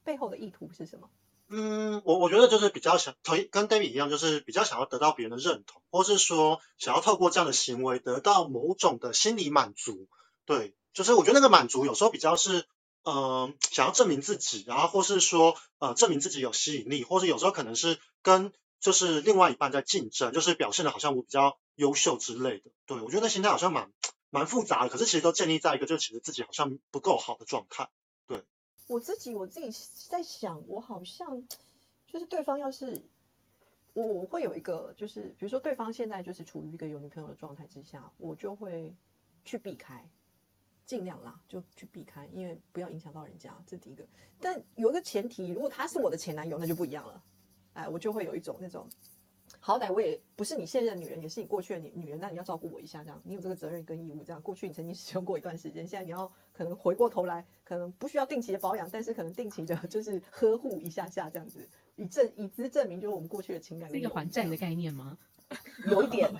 [0.04, 1.10] 背后的意图是什么？
[1.48, 10.08] 嗯，我我觉得就是比较想同跟 David 一样，就是比较想要得到别人的认同，或是说想要透过这样的行为得到某种的心理满足。
[10.46, 12.64] 对，就是我觉得那个满足有时候比较是，
[13.02, 22.70] 呃，想要证明自己，然后或是说呃证明自己有吸引力，或者有时候可能是跟就是另外一半在竞争，就是表现的好像我比较优秀之类的。
[22.86, 23.92] 对我觉得那心态好像蛮
[24.30, 27.90] 蛮复杂的，可是其实都建立在一个就其实自己好像不够好的状态。
[28.87, 29.70] 我自己我自己
[30.09, 31.47] 在想，我好像
[32.07, 33.01] 就是对方要是
[33.92, 38.94] 我我会有一个就是，比如说对方现在就是处于一个有女朋友的状态之下，我就会
[39.44, 40.05] 去避开，
[40.85, 44.07] 尽量啦就去避开，因为不要影响到人家，这第一个。
[44.40, 47.23] 但有一个前提，如果他是我的前男友，那就不一样了，
[47.73, 48.88] 哎，我就会有一种那种。
[49.66, 54.22] 好歹我也不是你现任女人，也是你过去的女女人，那你要照顾我一下，这样你有这个责任跟义务。
[54.22, 65.16] 这样过去你曾经使用过一段时间，现在你要可能回过头来，可能不需要定期的保养，但是可能定期的 就是呵护一下下这样子，以证以资证明就是我们过去的情感是一个还债的概念吗？
[65.87, 66.31] 有一点。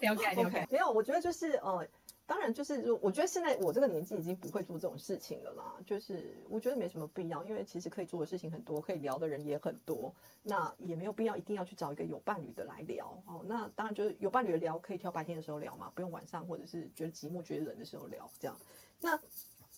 [0.00, 1.86] 了解 了解，没有，我觉得就是呃，
[2.32, 5.76] 当然就是，我觉得现在我这个年纪已经不会做这种事情了啦。
[5.84, 13.44] 就是我觉得没什么必要，因为其实可以做的事情很多，可以聊的人也很多，那也没有必要一定要去找一个有伴侣的来聊哦。
[13.46, 18.56] 那当然就是有伴侣的聊，可以挑白天的时候聊嘛，不用晚上或者是觉得寂寞、觉得冷的时候聊这样。
[18.98, 19.20] 那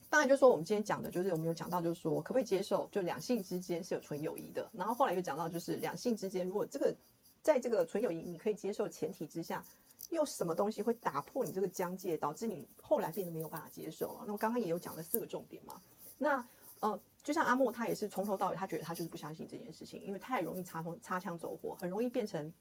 [0.09, 4.71] 当然就是说我们今天讲的就是我们有讲到，就是说可不可以接受，就两性之间是有纯友谊的。
[4.73, 6.95] 然后后来又讲到，就是两性之间如果这个
[7.43, 9.65] 在这个纯友谊你可以接受前提之下，
[10.11, 14.25] 又什么东西会打破你这个疆界，导致你后来变得没有办法接受啊？
[14.27, 15.81] 那我刚刚也有讲了四个重点嘛。
[16.19, 16.47] 那
[16.81, 22.53] 呃，就像阿莫他也是从头到尾，他觉得他就是不相信这件事情，因为太容易擦锋擦枪走火，很容易变成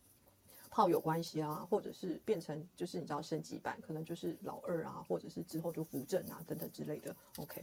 [0.72, 7.16] 炮友关系啊，或者是变成就是你知道升级版，可能就是老二啊，或者是之后就扶正啊等等之类的。
[7.38, 7.62] OK，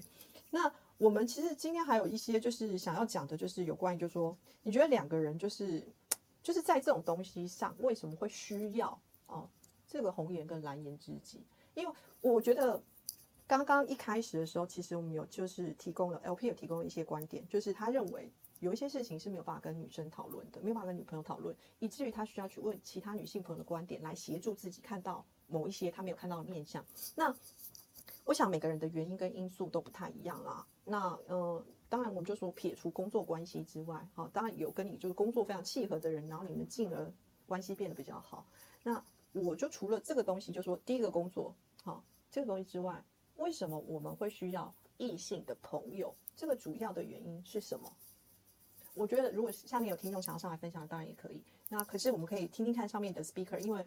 [0.50, 5.82] 那我们其实今天还有一些就是想要讲的，就是有关于就是说，你觉得两个人就是
[6.42, 9.48] 就是在这种东西上为什么会需要哦
[9.90, 11.42] 这个红颜跟蓝颜知己？
[11.74, 12.80] 因为我觉得
[13.46, 18.30] 刚刚一开始的时候，其实我们有就是提供了 LP 有提供了一些观点，就是他认为。
[18.60, 26.84] 有一些事情是没有办法跟女生讨论的，没有办法跟女朋友讨论，以至于他需要去问其他女性朋友的观点，来协助自己看到某一些他没有看到的面相。
[27.14, 27.34] 那
[28.26, 30.66] 我想每个人的原因跟因素都不太一样啦。
[30.84, 37.10] 那呃，当然我们就说撇除工作关系之外，好，当然有跟你就是工作非常契合的人，然后你们进而
[37.46, 38.46] 关系变得比较好。
[38.82, 43.02] 那我就除了这个东西，就说第一个工作，好，这个东西之外，
[43.36, 46.14] 为什么我们会需要异性的朋友？
[46.36, 47.92] 这个主要的原因是什么？
[48.94, 51.40] 我觉得，如果下面有听众想要上来分享，当然也可以。
[51.68, 53.84] 那可是我们可以听听看上面的 speaker，因为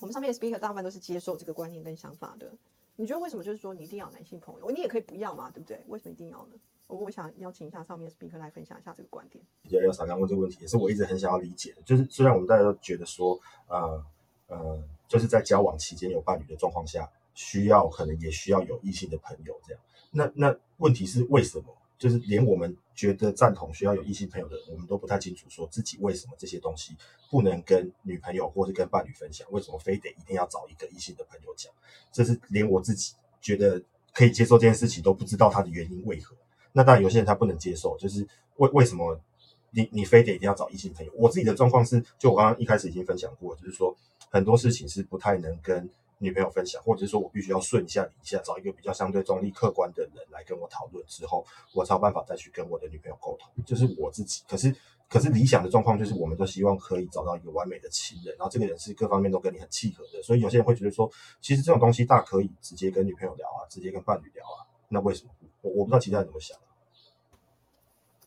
[0.00, 2.50] 我们上面的 speaker 大部分都是接受这个观念跟想法的。
[2.96, 4.70] 你觉得为什么就是说你一定要男性朋友？
[4.70, 5.82] 你也可以不要嘛，对不对？
[5.88, 6.54] 为什么一定要呢？
[6.86, 9.44] 我我想邀请一下上面的 speaker 来分享一下这个观点。
[9.62, 11.82] 比较有少刚问这个问题，也是我一直很想要理解的。
[11.82, 13.38] 就是虽然我们大家都觉得说，
[13.68, 14.02] 呃
[14.50, 19.80] 呃，就是在交往期间有伴侣的状况下，需要可能也需要有异性的朋友这样。
[20.10, 21.64] 那那问题是为什么？
[21.98, 26.96] 就是连我们觉得赞同需要有异性朋友的，我们都不太清楚，说自己为什么这些东西
[27.30, 31.70] 不能跟女朋友或是跟伴侣分享，为什么非得一定要找一个异性的朋友讲？
[32.10, 33.82] 这是连我自己觉得
[34.14, 36.34] 可以接受这件事情都不知道它的原因为何。
[36.72, 39.20] 那当然有些人他不能接受，就是为为什么
[39.70, 41.12] 你你非得一定要找异性朋友？
[41.16, 43.96] 我自己的状况是，就我刚刚一开始已经分享过，就是说
[44.30, 45.88] 很多事情是不太能跟。
[46.22, 53.64] 女朋友分享，或者是说我必须要顺一下理一下，找一个比较相对中立、客观的人来跟我讨论之后，我才有办法再去跟我的女朋友沟通。
[53.64, 54.70] 就是我自己，可是
[55.08, 60.22] 可是理想的状况就是，我们都希望可以找到一个完美的情人，然后这个人是各方面都跟你很契合的。
[60.22, 64.68] 所以有些人会觉得说，其实这种东西大可以直接跟女朋友聊啊，直接跟伴侣聊啊。
[64.90, 65.30] 那为什么？
[65.62, 66.54] 我我不知道其他人怎么想。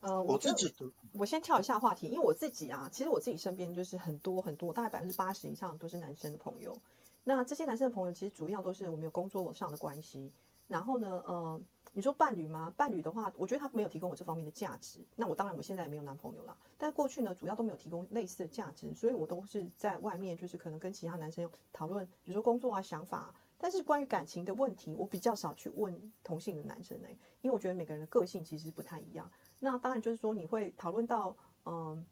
[0.04, 0.74] 呃，我自己，
[1.14, 6.78] 我先跳一下话题，因为我自己啊，其实我自己身边就是很多很多，大概百分之八十以上都是男生的朋友。
[7.24, 10.30] 那这些男生的朋友其实主要都是我们有工作上的关系，
[10.68, 11.62] 然后呢，呃，
[11.94, 12.74] 你说伴侣吗？
[12.76, 15.00] 伴侣的话，我觉得他没有提供我这方面的价值。
[15.16, 23.34] 那我当然我现在也没有男朋友了，但过去呢，主要都没有提供类似的价值，所以我都是在外面，就是可能跟其他男生讨论，比如说工作啊、想法。
[23.58, 27.08] 但是关于感情的问题，我比较少去问同性的男生呢，
[27.40, 29.32] 因为我觉得每个人的个性其实不太一样。
[29.60, 31.36] 那当然就是说你会讨论到，
[31.66, 32.06] 嗯。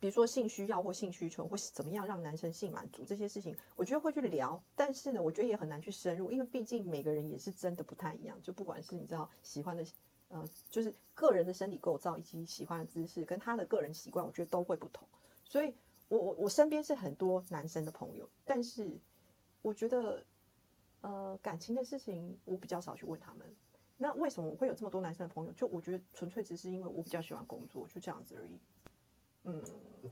[0.00, 4.62] 比如说性需要或性需求，或怎么样让男生性满足这些事情，我觉得会去聊。
[4.76, 8.40] 但是呢，我觉得也很难去深入，因为毕竟每个人也是真的不太一样。
[8.40, 9.84] 就不管是你知道喜欢的，
[10.28, 15.04] 呃，就是个人的身体构造以及喜欢的姿势，跟他的个人习惯，我觉得都会不同。
[15.42, 15.74] 所以，
[16.06, 18.96] 我我我身边是很多男生的朋友，但是
[19.62, 20.24] 我觉得，
[21.00, 23.44] 呃，感情的事情我比较少去问他们。
[24.00, 25.52] 那为什么我会有这么多男生的朋友？
[25.52, 28.58] 就我觉得纯粹只是因为我比较喜欢工作，就这样子而已。
[29.42, 29.62] 嗯，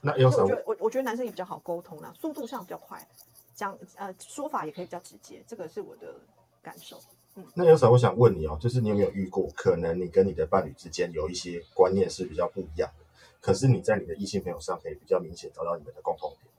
[0.03, 0.43] 那有什么？
[0.43, 3.07] 我觉得我我觉得男生也比较好沟通啦，速度上比较快，
[3.55, 6.15] 讲呃说法也可以比较直接，这个是我的
[6.61, 7.01] 感受。
[7.37, 13.05] 嗯，那有什么我想问你哦，就是你有没有遇过，可能你跟你的伴侣之间有一些观念是比较不一样的，
[13.41, 16.53] 可是你在你的异性朋友上可以比较明显找到你们的共同点。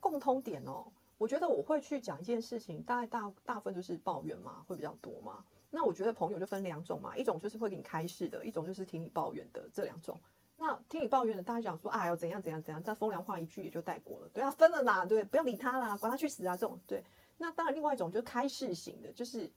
[0.00, 0.84] 共通点哦，
[1.18, 5.44] 我觉得我会去讲一件事情，大概大大部分就是抱怨嘛，会比较多嘛。
[5.70, 10.20] 那我觉得朋友就分两种嘛，一种就是会给你开示的，一种就是听你抱怨的，这两种。
[10.56, 14.28] 那听你抱怨的，大家讲说，啊，要怎样怎样怎样，这风凉话一句也就带过了。
[14.34, 17.02] 对啊，分了啦，对，不要理他啦，管他去死啊，这种对。
[17.38, 19.50] 那当然，另外一种就是开示型的，就是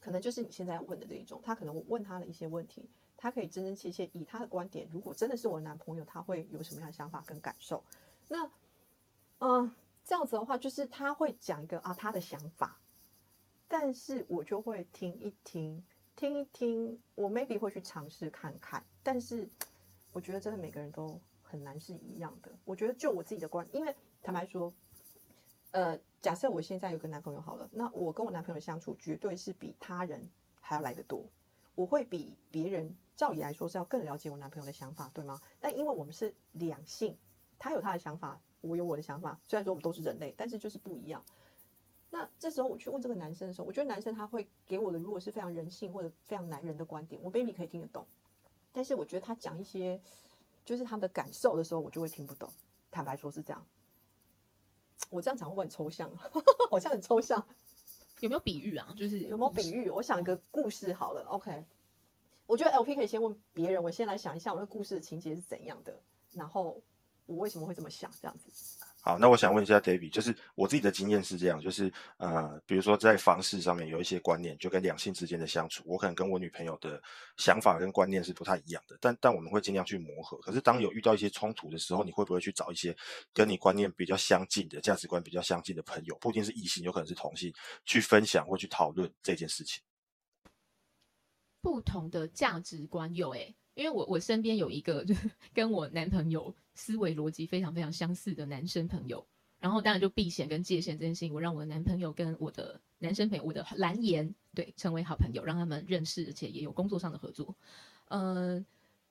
[0.00, 7.84] 可能就是你现在问的这一种，他可能问他的一些问题，他可以真真切切以他的观点，如果真的是我男朋友，他会有什么样的想法跟感受？
[8.26, 8.50] 那
[9.40, 9.70] 嗯，
[10.02, 12.80] 这样子的话，就是他会讲一个啊他的想法，
[13.68, 15.84] 但是我就会听一听，
[16.16, 19.48] 听一听，我 maybe 会去尝试看看，但是。
[20.10, 22.50] 我觉得真的每个人都很难是一样的。
[22.64, 24.72] 我觉得就我自己的观，因为坦白说，
[25.70, 30.28] 呃，假设我现在有个男朋友好了，那我跟我男朋友相处绝对是比他人
[30.60, 31.22] 还要来得多。
[31.74, 35.38] 我会比别人照理来说是要更了解我男朋友的想法，对吗？
[35.60, 37.16] 但因为我们是两性，
[37.58, 39.38] 他有他的想法，我有我的想法。
[39.46, 41.22] 虽然说我们都是人类，但是就是不一样。
[42.10, 48.06] 那这时候我去问这个男生的时候，我觉得男生他会给我的如果是非常人性或者非常男人的观点，我 baby 可以听得懂。
[48.72, 50.00] 但是我觉得他讲一些
[50.64, 52.50] 就是他的感受的时候，我就会听不懂。
[52.90, 53.66] 坦白说是这样，
[55.10, 56.10] 我这样讲会很抽象，
[56.70, 57.46] 好像很抽象。
[58.20, 58.92] 有没有比喻啊？
[58.96, 59.90] 就是有没有比喻？
[59.90, 61.22] 我想一个故事好了。
[61.28, 61.64] OK，
[62.46, 66.00] 我觉得 LP 可以先问别人，我先来想一下我的故事的情节是怎样的，
[66.32, 66.82] 然后
[67.26, 68.50] 我为什么会这么想，这样子。
[69.00, 77.00] 好，那我想问一下 David，就是我自己的经验是这样，就是呃，比如说在房事上面有一些观念，就跟两性之间的相处，我可能跟我女朋友的
[77.36, 80.36] 想法跟观念是不太一样的，但但我们会尽量去磨合。
[80.38, 82.94] 可是当有遇到一些冲突的时候，你会不会去找一些
[83.32, 87.54] 跟你观念比较相近的、价值观比较相近的朋友，不一定是异性，有可能是同性，
[87.86, 89.80] 去分享或去讨论这件事情？
[91.60, 99.24] 不同的价值观有诶、因为我我身边有一个就是 跟我男朋友思维逻辑非常非常相似的男生朋友，
[99.60, 107.54] 然后当然就避嫌跟界限这件事情，我让我的男朋友跟我的男生朋友，我的蓝颜对成为好朋友，让他们认识，而且也有工作上的合作。
[108.08, 108.64] 呃，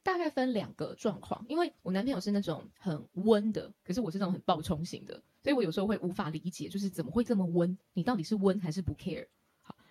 [0.03, 7.78] 大概分两个状况，因为我男朋友是那种很温的，可是我是那种很暴冲型的，所以我有时候会无法理解，就是怎么会这么温？
[7.93, 9.28] 你到底是温还是不 care？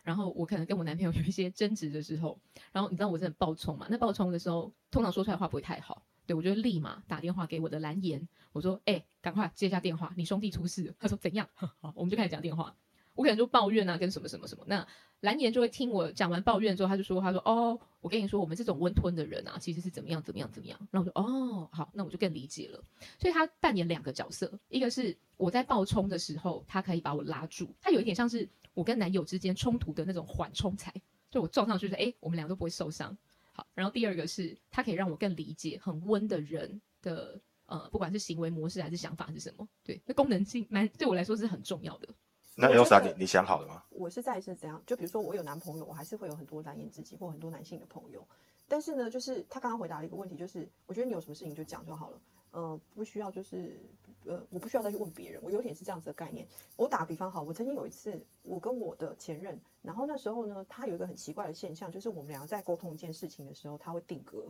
[0.07, 2.39] 然后我可能跟我男朋友有一些争执的时候，
[2.71, 3.89] 然后你知道我真的暴冲嘛？
[3.91, 12.73] 那暴冲的时候，通常说出来话不会太好，对我就立马打电话给我的蓝颜，我说：“哎、赶快接一下电话，你兄弟出事了。”他说：“怎样？” 好，我们就开始讲电话。
[13.15, 14.63] 我可能就抱怨啊，跟什么什么什么。
[14.69, 14.87] 那
[15.21, 22.85] 蓝颜就会听我讲完抱怨之后，他就说：“他说哦，我跟你说，我们这种温吞的人啊，其实是怎么样怎么样怎么样。”然后我就哦，好，那我就更理解了。
[23.19, 28.47] 所以他扮演两个角色，一个是我在爆冲的时候，他可以把我拉住，他有一点像是
[28.77, 30.93] 我跟男友之间冲突的那种缓冲材，
[31.31, 33.17] 就我撞上去就是哎，我们俩都不会受伤。
[33.53, 42.09] 好，然后第二个是他可以让我更理解很温的人的呃，不管是行为模式还是想法是什么，对，那功能性蛮对我来说是很重要的。
[42.55, 43.83] 那 Elsa，你你想好了吗？
[43.89, 44.83] 我是在是怎样？
[44.87, 48.27] 就比如说我有男朋友，我还是会有很多蓝颜知己或很多男性的朋友。
[48.69, 52.21] 但是呢，就是他刚刚回答了一个问题，就是我觉得你有什么事情就讲就好了，
[52.51, 53.81] 呃，不需要就是
[54.27, 55.41] 呃，我不需要再去问别人。
[55.43, 56.47] 我有点是这样子的概念。
[56.77, 64.47] 我打个比方好，我曾经有一次，我跟我的前任，然后那时候呢，他有一个很奇怪的现象，就是我们两个在沟通一件事情的时候，他会定格。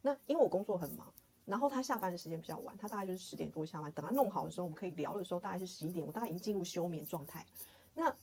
[0.00, 1.12] 那因为我工作很忙。
[1.44, 3.90] 然后他下班的时间比较晚，他大概就是十点多下班。
[3.92, 7.46] 等他弄好的时候，我们可以聊的时候，大概是十一点，我大概已经进入休眠状态。
[7.94, 8.14] 那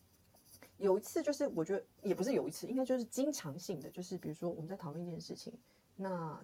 [0.77, 5.51] 有一次，就是我觉得也不是有一次，应该就是经常性的，就是比如说我们在讨论一件事情，
[5.95, 6.39] 那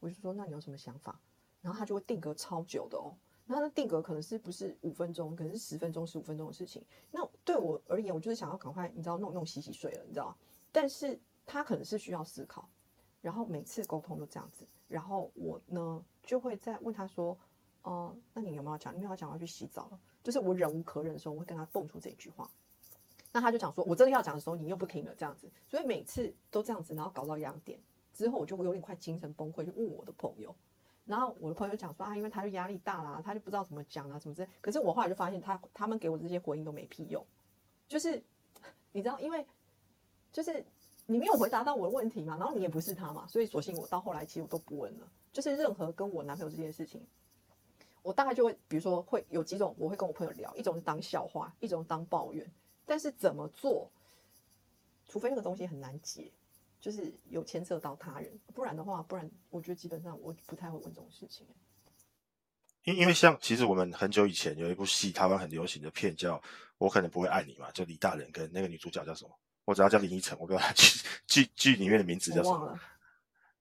[0.00, 1.20] 我就说那你有什么想法？
[1.60, 3.12] 然后他就会定格超久的哦。
[3.46, 6.84] 那那定格可能是不是五分钟，可能是十分钟、十五分钟的事情。
[7.12, 10.36] 那对我而言，我就是想要赶快，你知道弄弄洗洗睡了，你知道
[10.72, 12.68] 但是他可能是需要思考，
[13.22, 17.38] 然后每次沟通都这样子，然后我呢就会再问他说，
[17.82, 18.92] 哦、那你有没有讲？
[18.92, 20.00] 你有没有讲要去洗澡了？
[20.24, 22.50] 就是我忍无可忍的时候，我会跟他蹦出这句话。
[23.32, 27.78] 那他就讲说，我真的要讲的时候，你又不听了，这样子，所以每次都这样子，然后搞到两点
[28.12, 30.52] 之后，我就有点快精神崩溃，就问我的朋友，
[31.06, 34.48] 然后我的朋友讲说啊，因为他就压力大啦，他就不知道怎么讲啊，什么之类。
[34.60, 37.24] 可是我后来就发现他，他们给我这些回应都没屁用，
[37.88, 38.22] 就是
[38.92, 39.46] 你知道，因为
[40.32, 40.64] 就是
[41.06, 47.06] 你没有回答到我的问题嘛，然后你也不是他嘛，所以索性我到后来其实我都不问了，就是任何跟我男朋友这件事情。
[48.02, 52.48] 我大概就会，比如说会有几种，我会跟我朋友聊，一种是当笑话，一种当抱怨。
[52.84, 53.90] 但是怎么做，
[55.08, 56.30] 除非那个东西很难解，
[56.80, 61.46] 就是有牵涉到他人，不然的话，不然我觉得基本上我不太会问这种事情。
[62.84, 66.36] 因因为像其实我们很久以前有一部戏，台湾很流行的片叫
[66.78, 69.30] 《我可能不会爱你》嘛，就李大人跟那个女主角叫什么？
[69.64, 72.78] 我只要叫林依晨，我不知道剧剧剧里面的名字叫什么。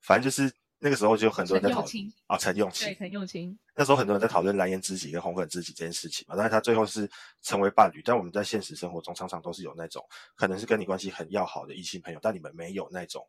[0.02, 2.96] 反正就是那个时候就很多人在讨论啊，陈永对，琪。
[2.96, 7.10] 陈永清，那时候很多人在讨论蓝颜知己跟红粉知己这件事情嘛，但是他最后是
[7.42, 8.02] 成为伴侣。
[8.04, 10.06] 但我们在现实生活中常常都是有那种
[10.36, 13.26] 可能是跟你关系很要好的异性朋友，但你们没有那种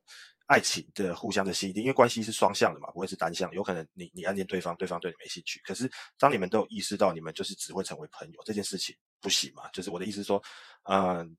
[0.46, 3.50] 爱情的互相的吸引力，因为关系是双向的嘛，不会是单向。
[3.52, 9.68] 有可能你你暗恋对方，对方对你没兴趣，可是当你们都有意识到你们就是只会成为朋友这件事情不行嘛？
[9.72, 10.42] 就是我的意思是说，
[10.84, 11.36] 嗯、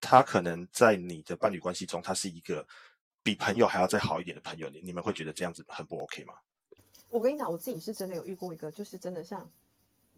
[0.00, 2.66] 他可能在你的伴侣关系中，他是一个
[3.22, 6.34] 比朋友还要再好一点的朋友，你你们会觉得这样子很不 OK 吗？
[7.08, 9.50] 我跟你讲，我自己是真的有遇过一个，就是真的像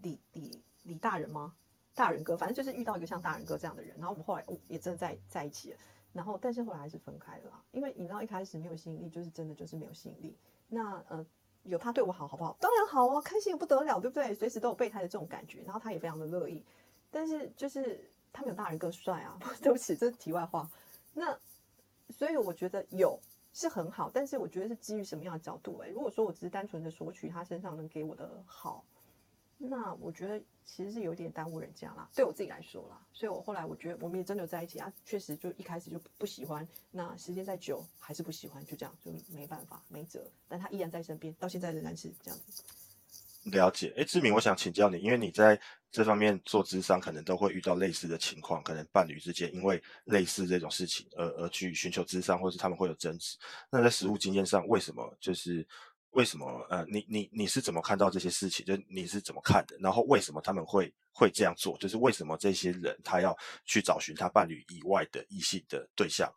[0.03, 1.55] 李李李大人吗？
[1.94, 5.78] 大人哥，反正就是遇到一个像大人哥这样的人，然后我们后来也真的在在一起了，
[6.12, 10.36] 然后但是后来还是分开了，因为你知道一开始没有吸引力，就是真的就是没有吸引力。
[10.68, 11.24] 那呃
[11.64, 12.57] 有他对我好好不好？
[12.61, 14.34] 当然好啊，开心的不得了，对不对？
[14.34, 16.64] 随时都有备胎的这种感觉，然后他也非常的乐意，
[17.11, 20.68] 但是就是他没有大人哥帅啊， 对不起，这是题外话。
[21.12, 21.38] 那
[22.22, 23.18] 所以我觉得有
[23.52, 25.88] 是很好，但是我觉得是基于什么样的角度、欸？
[25.88, 28.84] 如果说我只是单纯的索取他身上能给我的好，
[29.58, 33.04] 那我觉得其实是有点耽误人家啦，对我自己来说啦。
[33.12, 40.24] 所以我后来我觉得我们也真的有在一起啊，确实就一开始就不喜欢，那时间再久还是不喜欢，就这样就没办法没辙。
[40.46, 42.62] 但他依然在身边，到现在仍然是这样子。
[43.45, 53.36] 了解，哎，志明，我想请教你，因为你在这方面做智商，可能都会遇到类似的情况，可能伴侣之间因为类似这种事情而而去寻求智商，或是他们会有争执。
[53.70, 55.66] 那在实务经验上，为什么就是
[56.11, 56.64] 为什么？
[56.70, 58.64] 呃，你你你是怎么看到这些事情？
[58.64, 59.76] 就你是怎么看的？
[59.80, 61.76] 然后为什么他们会会这样做？
[61.78, 66.32] 就是为什么这些人他要去找寻他伴侣以外的异性的对象？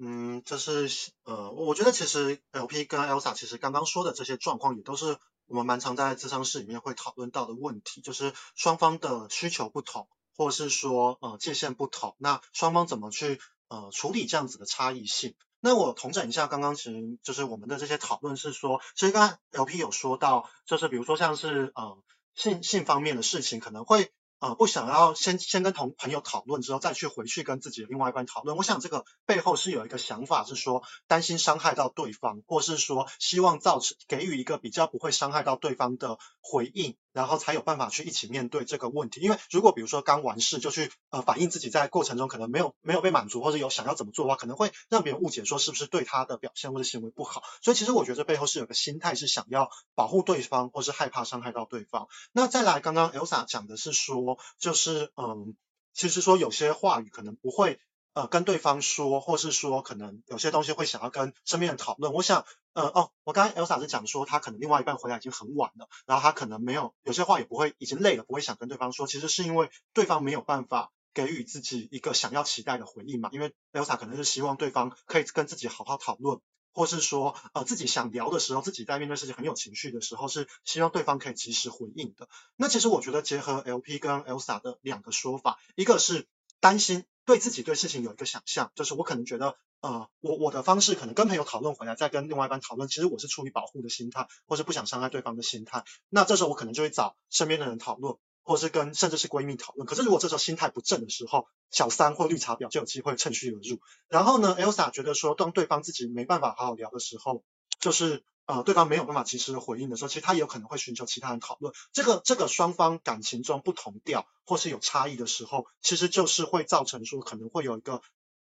[0.00, 5.18] 嗯，这是呃，我觉得其实 LP 跟 Elsa 其实刚刚说的这些状况，也都是
[5.48, 15.34] 我们蛮常在咨商室里面会讨论到的问题，就是双方的需求不同，或是说呃界限不同，那双方怎么去呃处理这样子的差异性？
[15.60, 21.98] 那我重整一下，刚刚其实就是我们的这些讨论是说，其实刚刚 LP 有说到，就是比如说像是呃
[22.34, 28.56] 性性方面的事情，可能会呃不想要先先跟同朋友讨论之后，再去回去跟自己的另外一半讨论。
[28.56, 36.96] 我想这个背后是有一个想法，是说担心伤害到对方，或是说希望造成给予一个比较不会伤害到对方的回应。
[37.12, 39.20] 然后才有办法去一起面对这个问题。
[39.20, 47.42] 因为如果比如说刚完事就去呃反映自己在过程中可能没有没有被满足，或者有想要怎么做的话，可能会让别人误解说是不是对他的表现或者行为不好。
[47.62, 52.08] 所以其实我觉得背后是有个心态是想要保护对方，或是害怕伤害到对方。
[52.32, 55.56] 那再来，刚刚 Elsa 讲的是说，就是嗯，
[55.92, 57.80] 其实说有些话语可能不会。
[58.18, 62.12] 呃，跟对方说，或是说可能有些东西会想要跟身边人讨论。
[62.12, 69.06] 我想，呃，哦，我刚才 Elsa 是讲说，他可能另外一半回来已经很晚了，然后他可能没有有些话也不会，已经累了，不会想跟对方说。
[69.06, 73.28] 其实是因为对方没有办法给予自己一个想要期待的回应嘛。
[73.30, 76.40] 因为 Elsa 可能是希望对方可以跟自己好好讨论，
[76.74, 82.28] 或是说，呃，自己想聊的时候，自己在面对事情很有情绪的时候，是希望对方可以及时回应的。
[82.56, 86.26] 那其实我觉得结合 LP 跟 Elsa 的两个说法，一个是
[86.60, 87.04] 担心。
[87.24, 95.84] 对自己对事情有一个想象，就是我可能觉得，呃，我我的方式可能跟朋友讨论回来，再跟另外一半讨论，其实我是出于保护的心态，或是不想伤害对方的心态。
[96.08, 99.86] 那这时候我可能就会找身边的人讨论，或是跟甚至是闺蜜讨论。
[99.86, 103.78] 可是如果这时候心态不正的时候，小三或绿茶婊就有机会趁虚而入。
[104.08, 107.44] 然后呢，Elsa 觉得说，当对方自己没办法好好聊的时候，
[107.78, 108.24] 就是。
[108.48, 111.74] 呃，对方没有办法及时的回应的时候，其实他也有可能会寻求其他人讨论。
[111.92, 118.00] 这个这个双方感情中不同调或是有差异的时候，其实就是会造成说可能会有一个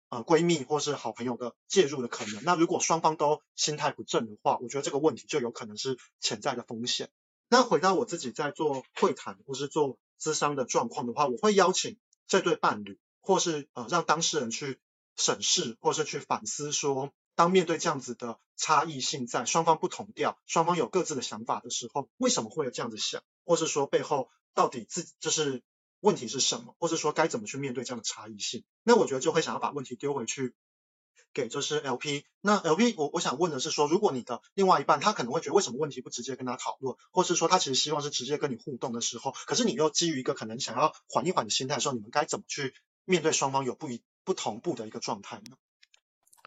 [0.10, 2.44] 呃闺蜜或是好朋友的介入的可能。
[2.44, 7.10] 那如果双方都心态不正的话，我觉得这个问题就有可能是潜在的风险。
[7.50, 11.98] 那回到我自己在做会谈或是做咨商的状况的话，我会邀请
[12.28, 14.80] 这对伴侣或是呃让当事人去
[15.16, 17.12] 审视或是去反思说。
[17.36, 25.62] 当面对这样子的差异性在双方不同调，双方有各自的想法的时候，为什么会有这样子想，或是说背后到底自就是
[26.00, 28.64] 问题是什么，或者说该怎么去面对这样的差异性？
[28.84, 30.54] 那我觉得就会想要把问题丢回去
[31.34, 32.24] 给就是 LP。
[32.40, 42.74] 那 LP 我我想问的是说，如果你的另外一半他可能会觉得为什么问题不直接跟他讨论，或是说他其实希望是直接跟你互动的时候，可是你又基于一个可能想要缓一缓的心态的时候，你们该怎么去
[43.04, 45.58] 面对双方有不一不同步的一个状态呢？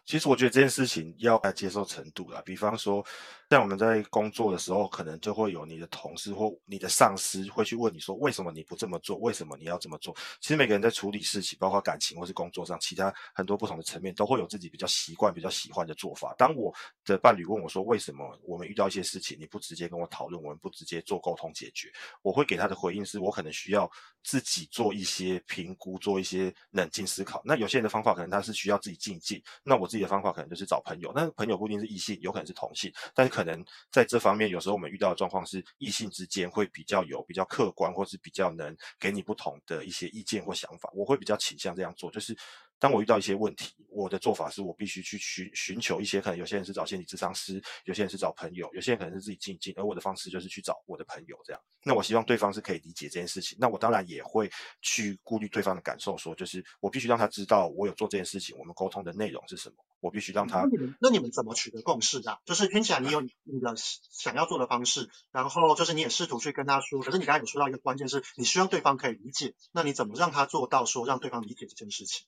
[0.09, 3.05] 其实我觉得这件事情要来接受程度啦，比方说，
[3.49, 9.17] 像我们在工作的时候，可能就会有你的同事或你的上司会去问你说，为什么你不这么做？
[9.17, 10.15] 为什么你要这么做？
[10.39, 16.35] 其实每个人在处理事情，包括感情或是工作上，其他很多不同的层面，都会有自己比较习惯、比较喜欢的做法。
[16.37, 16.73] 当我
[17.05, 21.91] 的伴侣问我说，为什么我们遇到一些事情，你不直接跟我讨论，我们不直接做沟通解决？
[22.23, 23.89] 我会给他的回应是，我可能需要
[24.23, 27.41] 自己做一些评估，做一些冷静思考。
[27.43, 29.99] 那有些人的方法可能他是需要自己静静，那我自己。
[29.99, 40.89] 的方法可能就是找朋友，那朋友不一定是异性，有可能是同性，但是可能在这方面，有时候我们遇到的状况是异性之间会比较有比较客观，或是比较能给你不同的一些意见或想法。
[40.93, 42.37] 我会比较倾向这样做，就是。
[42.79, 51.61] 当我遇到一些问题，我的做法是我必须去寻寻求一些，可能有些人是找心理咨商师，有些人是找朋友，有些人可能是自己静静，而我的方式就是去找我的朋友这样。
[51.83, 54.49] 那我希望对方是可以理解这件事情，那我当然也会
[54.81, 60.61] 去顾虑对方的感受，说就是我必须让他知道我有做这件事情，我们沟通的内容是什么，我必须让他。
[60.61, 62.39] 那你们那你们怎么取得共识的？
[62.45, 63.29] 就是听起来你有你
[63.61, 63.75] 的
[64.09, 72.25] 想要做的方式，然后就是你也试图去跟他说，可是你刚才有说到一个关键是你希望对方可以理解，那你怎么让他做到说让对方理解这件事情？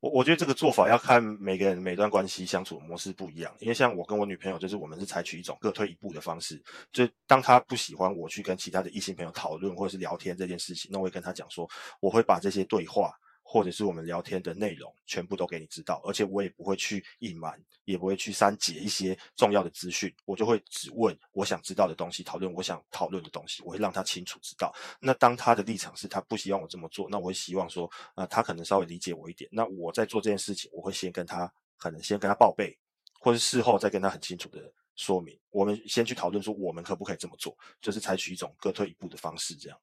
[0.00, 11.68] 我我觉得这个做法要看每个人每段关系相处模式不一样，因为像我跟我女朋友，就是我们是采取一种各退一步的方式，就当她不喜欢我去跟其他的异性朋友讨论或者是聊天这件事情，那我会跟她讲说，
[12.00, 13.12] 我会把这些对话。
[13.52, 24.72] 或者是我们聊天的内容，全部都给你知道，而且我也不会去隐瞒，也不会去删减一些重要的资讯，我就会只问我想知道的东西，讨论我想讨论的东西，我会让他清楚知道。
[25.00, 29.50] 那当他的立场是他不希望我这么做，那我会希望说，呃，他可能稍微理解我一点。
[29.52, 32.78] 那我在做这件事情，我会先跟他，可能先跟他报备，
[33.18, 35.36] 或是事后再跟他很清楚的说明。
[35.50, 39.76] 我们先去讨论说，我们可不可以这么做，就是采取一种各退一步的方式，这样。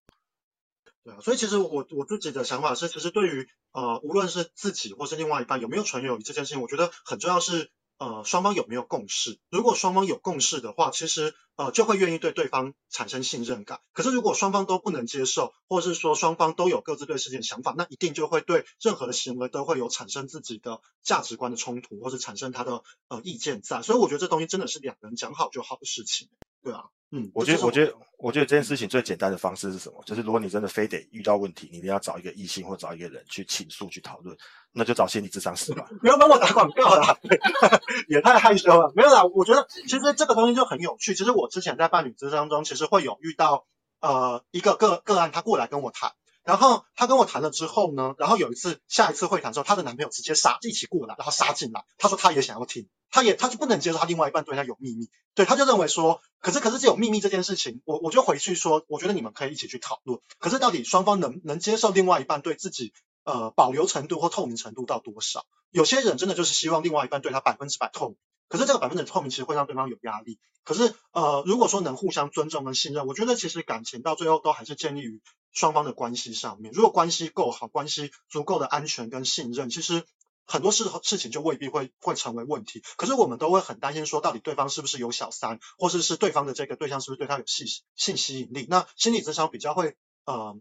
[1.07, 9.39] 对啊，所以其实我我自己的想法是，其实对于呃无论是自己或是另外一半有没有纯友谊这件事情，我觉得很重要是呃双方有没有共识。
[9.49, 13.79] 如果双方有共识的话，其实呃就会愿意对对方产生信任感。
[13.93, 23.81] 可是如果双方都不能接受，或是说双方都有各自对事情的想法，那一定就会对任何的行为都会有产生自己的价值观的冲突，或者产生他的呃意见在。
[23.81, 26.27] 所以我觉得这东西真的是两个人讲好就好的事情，
[26.67, 30.03] 对啊，嗯，我觉得，我觉得，我觉得这件事情最简单的方式是什么？
[30.05, 34.35] 就是如果你真的非得遇到问题，你一定要找一个异性或找一个人去倾诉、去讨论，
[34.73, 35.87] 那就找心理智商师吧。
[36.01, 37.17] 不要帮我打广告啦，
[38.09, 38.91] 也太害羞了。
[38.93, 41.15] 没有啦，我觉得其实这个东西就很有趣。
[41.15, 43.65] 其实我之前在伴侣智商中，其实会有遇到
[44.01, 46.11] 呃一个个个案，他过来跟我谈，
[46.47, 62.93] 然后他跟我谈了之后呢，然后有一次下一次会谈之后，她的男朋友直接杀一起过来，然后杀进来，他说他也想要听，他也他就不能接受他另外一半对他有秘密，对，他就认为说，可是可是这有秘密这件事情，我我就回去说，我觉得你们可以一起去讨论，可是到底双方能能接受另外一半对自己
[63.25, 65.45] 呃保留程度或透明程度到多少？
[65.71, 68.17] 有些人真的就是希望另外一半对他百分之百透明，
[68.47, 70.39] 可是这个百分之百透明其实会让对方有压力。
[70.63, 75.21] 可是呃，如果说能互相尊重跟信任，我觉得其实感情到最后都还是建立于
[75.57, 76.71] 双方的关系上面。
[76.71, 80.05] 如果关系够好，关系足够的安全跟信任，其实
[80.45, 82.83] 很多事事情就未必会会成为问题。
[82.95, 88.67] 可是我们都会很担心说，到底对方是不是有小三，或者是对方的这个对象是不是对他有性性吸引力？
[88.69, 90.59] 那心理咨商比较会呃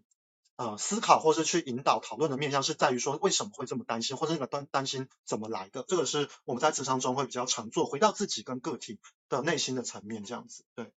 [0.56, 5.84] 呃思考或是去引导讨论的面向是在于说为什么会这么担心，或者那个担担心怎么来的？
[5.86, 10.64] 这个是我们在职场中会比较常做，回到自己跟个体的内心的层面这样子。
[10.74, 10.90] 对，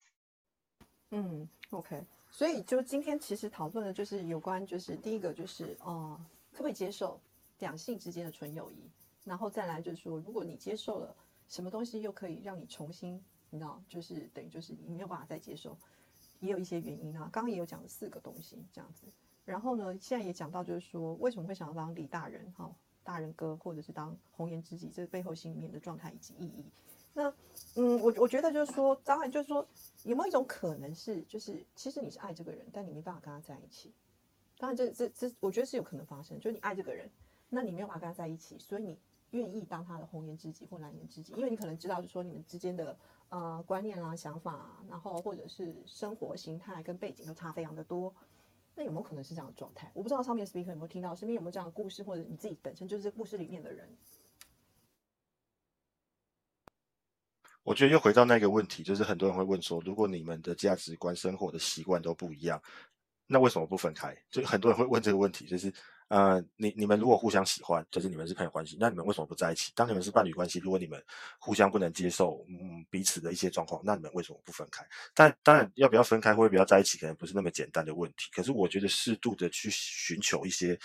[1.09, 2.05] 嗯，OK，
[2.37, 6.15] 所以就今天其实讨论的就是有关，就是第一个就是呃，
[6.51, 7.19] 可不可以接受
[7.57, 8.75] 两性之间的纯友谊，
[9.23, 11.15] 然后再来就是说，如果你接受了
[11.47, 13.19] 什么东西，又可以让你重新，
[13.49, 15.75] 你知道，就是等于就是你没有办法再接受，
[16.39, 17.27] 也有一些原因啊。
[17.33, 19.07] 刚刚也有讲了四个东西这样子，
[19.43, 22.71] 然后呢，现在也讲到就是说，为什么会想要当李大人哈、
[23.03, 26.63] 大人哥，或者是当红颜知己，这背后心里面的状态以及意义。
[27.17, 27.33] 那
[27.77, 29.67] 嗯，我我觉得就是说，当然就是说，
[30.03, 33.91] 有没有一种可能是，就是其实你是爱这个人，但你没办法跟他在一起。
[34.59, 37.09] 当然这，这这我觉得是有可能发生，就是你爱这个人，
[37.49, 38.99] 那你没有办法跟他在一起，所以你
[39.31, 42.95] 愿意当他的红颜知己或蓝颜知己，因为你可能知道，就是说你们之间的
[43.29, 48.13] 呃观念啊、想法啊，然后或者是生活形态跟背景都差非常的多。
[48.75, 49.89] 那有没有可能是这样的状态？
[49.95, 53.89] 我不知道上面 speaker 有没有听到，身边有没有这样的故事，或者你自己本身就是这故事里面的人。
[57.67, 62.61] 我觉得又回到那个问题，就是很多人会问说，如果你们的价值观、生活的习惯都不一样，
[63.27, 64.15] 那为什么不分开？
[64.31, 65.69] 就很多人会问这个问题，就是
[66.07, 69.73] 呃，你你们如果互相喜欢，就是你们是朋友关系，那你们为什么不在一起？
[69.75, 71.03] 当你们是伴侣关系，如果你们
[71.39, 74.87] 互相不能接受嗯彼此的一些状况，那你们为什么不分开？
[75.13, 78.29] 但当然要不要分开或者不要在一起，可能不是那么简单的问题。
[78.31, 80.79] 可是我觉得适度的去寻求一些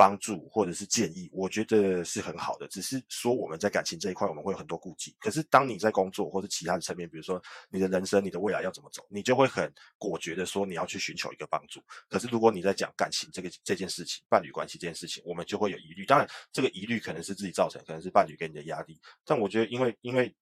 [0.00, 2.66] 帮助或者是建议，我觉得是很好的。
[2.68, 5.14] 只是说我们在感情这一块，我们会有很多顾忌。
[5.20, 7.38] 可是当你在工作或者其他的层面，比如说
[7.68, 11.82] 你的人生、你的未来要怎么走，你就会很果决的说你要去寻求一个帮助。
[12.08, 16.06] 可是如果你在讲感情这个这件事情、伴侣关系这件事情，我们就会有疑虑。
[16.06, 18.98] 当然，这个疑虑可能是自己造成，可能是伴侣给你的压力。
[19.26, 20.34] 但我觉得，因为因为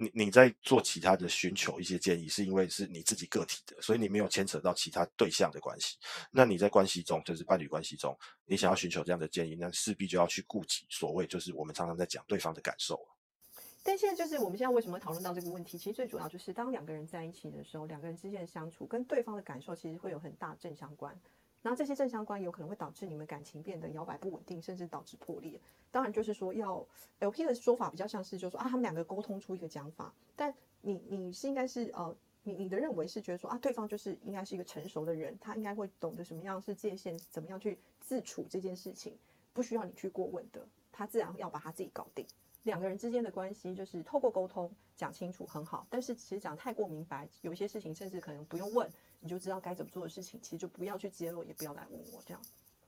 [0.00, 5.96] 你你在做其他的寻求一些建议，是因为是你自己个体的，所以你没有牵扯到其他对象的关系。
[6.30, 12.96] 那你在关系中，就是伴侣关系中，你想要寻求这样的建议，那势必就要去顾及所谓就是我们常常在讲对方的感受。
[13.82, 15.76] 但现在就是我们现在为什么讨论到这个问题？
[15.76, 21.18] 其实最主要就是当两个人在一起的时候，两个人之间的相处跟对方的感受其实会有很大正相关。
[21.62, 25.60] 然后这些正相关有可能会导致你们感情变得摇摆不稳定，甚至导致破裂。
[25.90, 26.86] 当然就是说要
[27.20, 32.16] LP 的说法比较像是就是说啊，他们两个沟通出一个讲法，但你你是应该是呃。
[32.44, 39.14] 你你的认为是觉得说啊，对方就是应该是一个成熟的人，他应该会懂得什么样是界限，怎么样去自处这件事情，
[39.52, 42.24] 不需要你去过问的，他自然要把他自己搞定。
[42.62, 48.90] 两个人之间的关系就是透过沟通讲清楚很好，但是其实讲太过明白，有些事情甚至可能不用问
[49.20, 52.42] 你就知道该怎么做的事情，其实就不要去揭露，也不要来问我这样。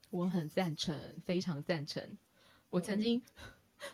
[0.09, 2.17] 我很赞成，非常赞成。
[2.69, 3.21] 我曾经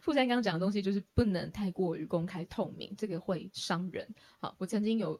[0.01, 4.07] 富山刚刚讲的东西就是不能太过于公开透明，这个会伤人。
[4.39, 5.19] 好，我曾经有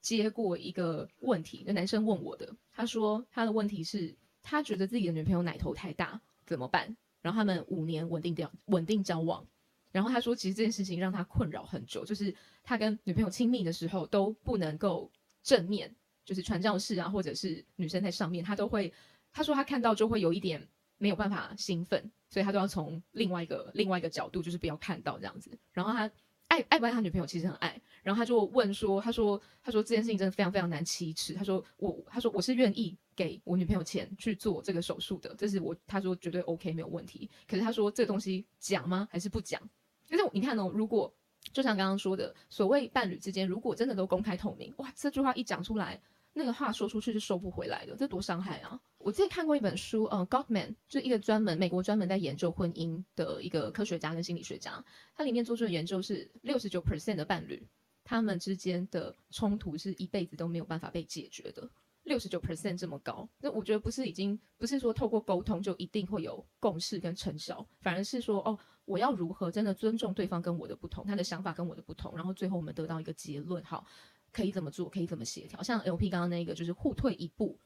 [0.00, 6.96] 接过一个问题，那男生问我的，他说他的问题是，他觉得自己的女朋友奶头太大怎么办？
[7.22, 9.46] 然后他们五年稳定掉稳定交往，
[9.92, 15.94] 然后他说其实这件事情让他困扰很久，就是他跟女朋友亲密的时候都不能够正面，
[16.24, 18.92] 就是传教士啊，或者是女生在上面，他都会
[19.32, 20.66] 他说他看到就会有一点
[20.98, 25.50] 没有办法兴奋，所以他都要从另外一个另外一个角度，就是不要看到这样子。
[25.72, 26.10] 然后他
[26.48, 37.30] 爱爱不爱他女朋友其实很爱，然后他就问说，他说他说这件事情真的非常非常难启齿，他说我他说我是愿意给我女朋友钱去做这个手术的，这是我他说绝对 OK 没有问题。
[37.48, 39.08] 可是他说这个东西讲吗？
[39.10, 39.60] 还是不讲？
[40.06, 41.14] 就是你看哦，如果
[41.52, 46.00] 就像刚刚说的，所谓伴侣之间如果真的都公开透明，哇，这句话一讲出来，
[46.32, 48.80] 那个话说出去是收不回来的，这多伤害啊！
[48.98, 54.84] 我之前看过一本书，嗯，Gottman 就一个专门美国专门在研究婚姻的一个科学家跟心理学家，
[55.14, 57.66] 他里面做出的研究是六十九 percent 的伴侣，
[58.04, 61.68] 他们之间的冲突是一辈子都没有办法被解决的。
[62.04, 68.58] 六十九 percent 这么高，那我觉得不是已经不是说透过沟通就一定会有共识跟成效，反而是说哦，
[68.90, 73.86] 我要如何真的尊重对方跟我的不同，他的想法跟我的不同，然后最后我们得到一个结论，好，
[74.32, 75.62] 可以怎么做，可以怎么协调。
[75.62, 77.56] 像 LP 刚刚那个就是互退一步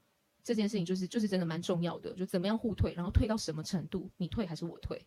[0.43, 5.07] 这件事情，就是就是真的蛮重要的，就怎么样互退，然后退到什么程度，你退还是我退？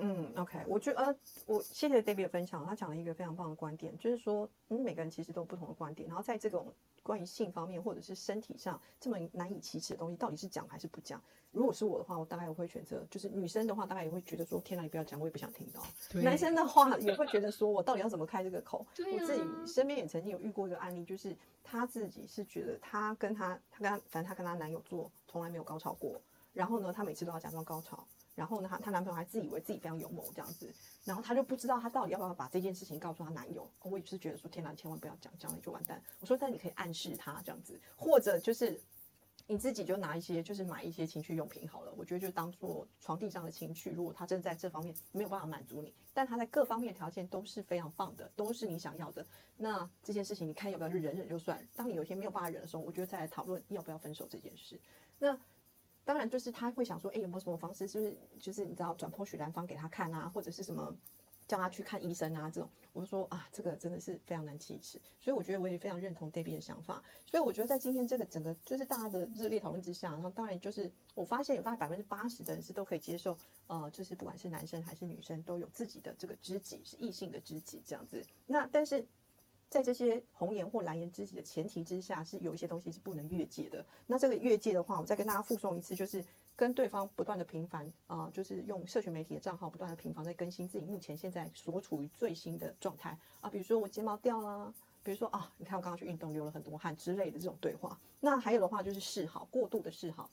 [0.00, 6.72] 嗯，OK，我觉得呃，我谢谢 David 的分享，他讲了一个非常棒的观点，就是说，嗯，每个人其实都有不同的观点，然后在这种
[7.02, 11.22] 关于性方面或者是身体上这么难以启齿的东西，到底是讲还是不讲？
[11.52, 15.82] 如果是我的话，我大概我会选择，就是女生的话，大概也会觉得说，天哪，你不要讲，我也不想听到。
[16.20, 18.86] 男生的话也会觉得说，我到底要怎么开这个口？
[18.94, 26.20] 对我自己身边也曾经有遇过一个案例，就是她自己是觉得她跟她，她跟她，反正她跟她男友做从来没有高潮过，
[26.52, 28.06] 然后呢，她每次都要假装高潮。
[28.40, 30.72] 然后呢，她她男朋友还自以为自己非常勇猛这样子，
[31.04, 33.70] 然后她就不知道她到底要不要把这件事情告诉她男友。
[33.82, 36.02] 我也是觉得说，天哪，千万不要讲，讲了就完蛋。
[36.20, 38.80] 我说，但你可以暗示他这样子，或者就是
[39.46, 41.92] 你自己就拿一些，就是买一些情趣用品好了。
[41.98, 43.90] 我觉得就当做床地上的情趣。
[43.90, 49.26] 如果他真的在这方面没有办法满足你，但他在各方面条件都是非常棒的，都是你想要的，
[49.58, 51.62] 那这件事情你看要不要去忍忍就算。
[51.76, 54.80] 当你有一天没有办法忍的时候，我觉得再来讨论要不要分手这件事。
[55.18, 55.38] 那。
[56.10, 60.92] 当然，就是他会想说，哎，有没有什么方式，就是就是你知道，转剖许兰芳给他看啊，或者是什么
[61.46, 65.00] 叫他去看医生啊，这种，我就说啊，这个真的是非常难启齿。
[65.20, 67.00] 所以我觉得我也非常认同 David 的想法。
[67.24, 73.38] 所以我觉得在今天这个整个就是大家的热烈讨论之下，然后当然就是我发现有大概百分之八十的人是都可以接受，
[73.68, 78.20] 呃，就是不管是男生还是女生都有自己的这个知己，是异性的知己这样子。
[78.48, 79.06] 那但是。
[79.70, 83.86] 在这些红颜或蓝颜知己的前提之下，是有一些东西是不能越界的。
[84.08, 86.24] 那这个越界的话，我再跟大家附送一次，就是
[86.56, 97.96] 跟对方不断的频繁啊，就是用社群媒体的账号不断的频繁在更新自己目前现在所处于最新的状态啊，比如说我睫毛掉了，比如说啊，你看我刚刚去运动流了很多汗之类的这种对话。
[98.18, 100.28] 那还有的话就是示好，过度的示好，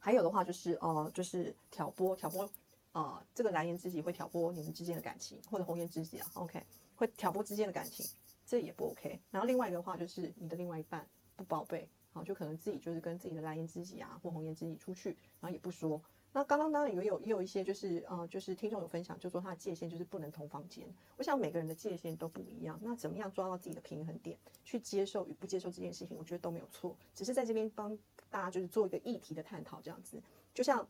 [0.00, 2.50] 还有的话就是呃，就是挑拨挑拨
[2.90, 6.60] 啊，这个蓝颜知己会挑拨你们之间的感情，或者红颜知己啊，OK，
[6.96, 8.04] 会挑拨之间的感情。
[8.48, 9.20] 这也不 OK。
[9.30, 16.00] 然后另外一个话就是你的另外一半不报备，好，就可能自己就是跟自己的蓝颜知己啊或红颜知己出去，然后也不说。
[16.32, 20.86] 那刚刚当然也有也有一些就是呃就是听众有分享，就说他的界限就是不能同房间。
[21.18, 26.96] 我想每个人的界限都不一样，那怎么样抓到自己的平衡点，去接受与不接受这件事情，我觉得都没有错。
[27.14, 27.98] 只是在这边帮
[28.30, 30.18] 大家就是做一个议题的探讨，这样子。
[30.54, 30.86] 就像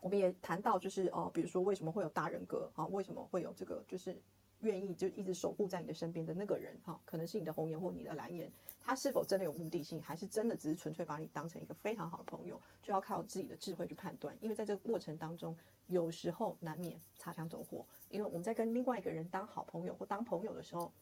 [0.00, 2.86] 我们也谈到就是哦，比如说为什么会有大人格啊？
[2.86, 4.16] 为什么会有这个就是。
[4.62, 8.50] 愿意就一直守护在你的身边的那个人，哈，可能是你的红颜或你的蓝颜，
[8.80, 14.36] 他是否真的有目的性，还是真的只是纯粹把你当成一个非常好的朋友，就要靠自己的智慧去判断。
[14.40, 15.56] 因为在这个过程当中，
[15.86, 17.84] 有时候难免擦枪走火。
[18.08, 20.92] 因为我们在跟另外一个人当好朋友或当朋友的时候。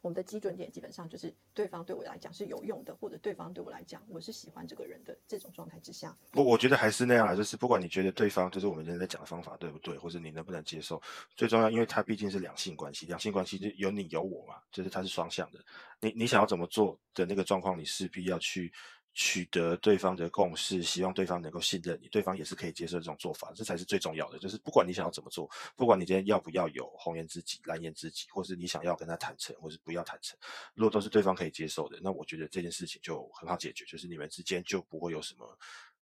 [0.00, 6.16] 我们的基准点基本上就是对方对我来讲是有用的，或者对方对我来讲我是喜欢这个人的这种状态之下。
[6.30, 11.00] 不，我觉得还是那样啊，就是不管你觉得对方就是我们现在讲的方法对不对，或者你能不能接受，
[11.34, 15.58] 最重要，因为它毕竟是两性关系，两性关系就有你有我嘛，就是它是双向的。
[16.00, 18.72] 你你想要怎么做的那个状况，你势必要去。
[19.14, 24.38] 取得对方的共识，希望对方能够信任你，对方也是可以接受这种做法，这才是最重要的。
[24.38, 30.38] 就是不管你想要怎么做，不管你今天要不要有红颜知己、蓝颜知己，或是你想要跟他坦诚，或是不要坦诚，
[30.74, 35.58] 如果都是对方可以接受的，那我觉得这件事情就很好解决，就是你们之间就不会有什么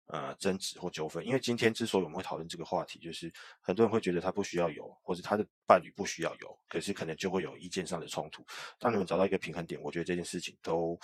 [0.07, 1.27] 呃争执或纠纷。
[1.27, 8.47] 因为今天之所以我们会讨论这个话题，就是很多人会觉得他不需要有，或者他的伴侣不需要有，可是可能就会有意见上的冲突。
[8.79, 10.97] 当你们找到一个平衡点，我觉得这件事情都。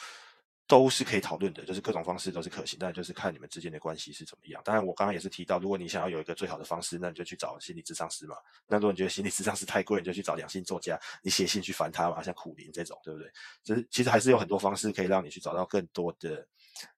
[0.69, 4.61] 都是可以讨论的，就是各种方式都是可行，但就是看你们之间的关系是怎么样。
[4.64, 8.37] 当然，我刚刚也是提到，如果你想要有一个最好的方式，那你就去找心理咨商师嘛。
[8.67, 13.31] 那如果你觉得心理咨商师太贵，你就去找两性作家，你写信去烦他嘛，像苦林这种，对不对？
[13.62, 16.45] 就是其实还是有很多方式可以让你去找到更多的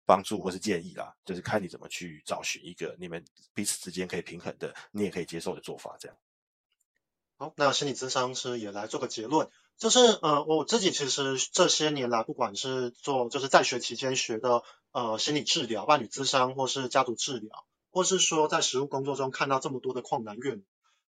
[0.06, 1.14] 帮助或是建议啦。
[1.26, 5.94] 就是看你怎么去找寻一个你们彼此之间可以平衡的，你也可以接受的做法。
[6.00, 6.16] 这样。
[7.36, 9.50] 好，那心理咨商师也来做个结论。
[9.78, 20.64] 就是呃，我自己其实这些年来，不管是做就是在学期间学的呃心理治疗、伴侣咨商，或是家族治疗，或是说在实务工作中看到这么多的旷男怨女，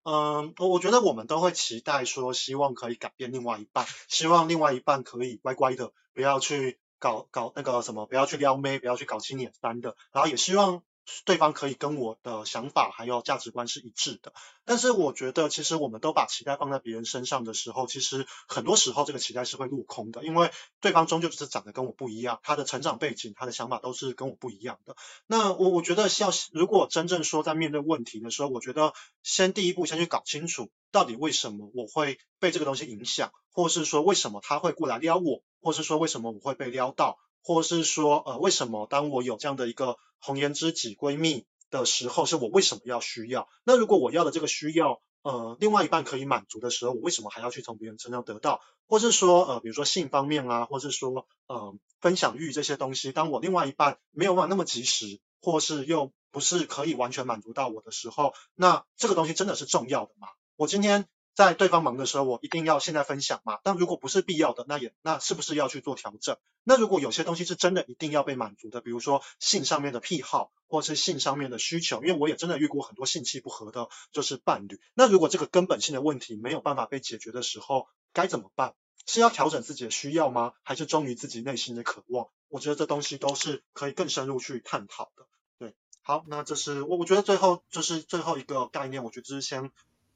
[0.03, 10.83] 嗯，我我觉得我们都会期待说，希望可以改变另外一半，希望另外一半可以乖乖的，不要去搞搞那个什么，不要去撩妹，不要去搞青年三的，然后也希望
[11.25, 14.33] 对方可以跟我的想法还有价值观是一致的。
[14.65, 24.95] 但是我觉得，其实我们都把期待放在别人身上的时候，其实很多时候这个期待是会落空的，因为对方终究只是长得跟我不一样，他的成长背景、他的想法都是跟我不一样的。
[25.27, 41.45] 那我我觉得要如果真正说在面对问题的时候，我觉得先第一步先去搞清楚，到底为什么我会被这个东西影响，或是说为什么他会过来撩我，或是说为什么我会被撩到，或是说呃为什么当我有这样的一个红颜知己闺蜜。
[41.73, 43.49] 的时候是我为什么要需要？
[43.63, 48.61] 那如果我要的这个需要，呃，另外一半可以满足的时候，我为什么还要去从别人身上得到？
[48.85, 60.27] 或是说，呃，比如说性方面啊，或是说，呃，分享欲这些东西，当我另外一半没有办法那么及时，或是又不是可以完全满足到我的时候，那这个东西真的是重要的吗？
[60.57, 61.07] 我今天。
[61.33, 63.59] 在对方忙的时候，我一定要现在分享嘛？
[63.63, 66.37] 但如果不是必要的，那也那是不是要去做调整？
[66.63, 74.79] 那如果有些东西是真的一定要被满足的，比如说性上面的癖好，或是性上面的需求，因为我也真的遇过很多性气不合的，就是伴侣。
[74.93, 78.75] 那如果这个根本性的问题没有办法被解决的时候，该怎么办？
[79.07, 80.53] 是要调整自己的需要吗？
[80.61, 82.27] 还是忠于自己内心的渴望？
[82.47, 85.25] 我觉得这东西都是可以更深入去探讨的。
[85.57, 85.73] 对，
[86.03, 89.71] 好，那这是我我觉得最后就是最后一个概念，我觉得就是先。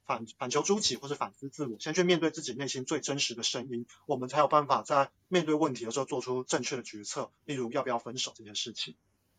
[0.08, 7.30] 反反求诸己，或是反思自我，先去面对自己内心最真实的声音，我们才有办法在面对问题的时候做出正确的决策。
[7.44, 8.96] 例如要不要分手这件事情。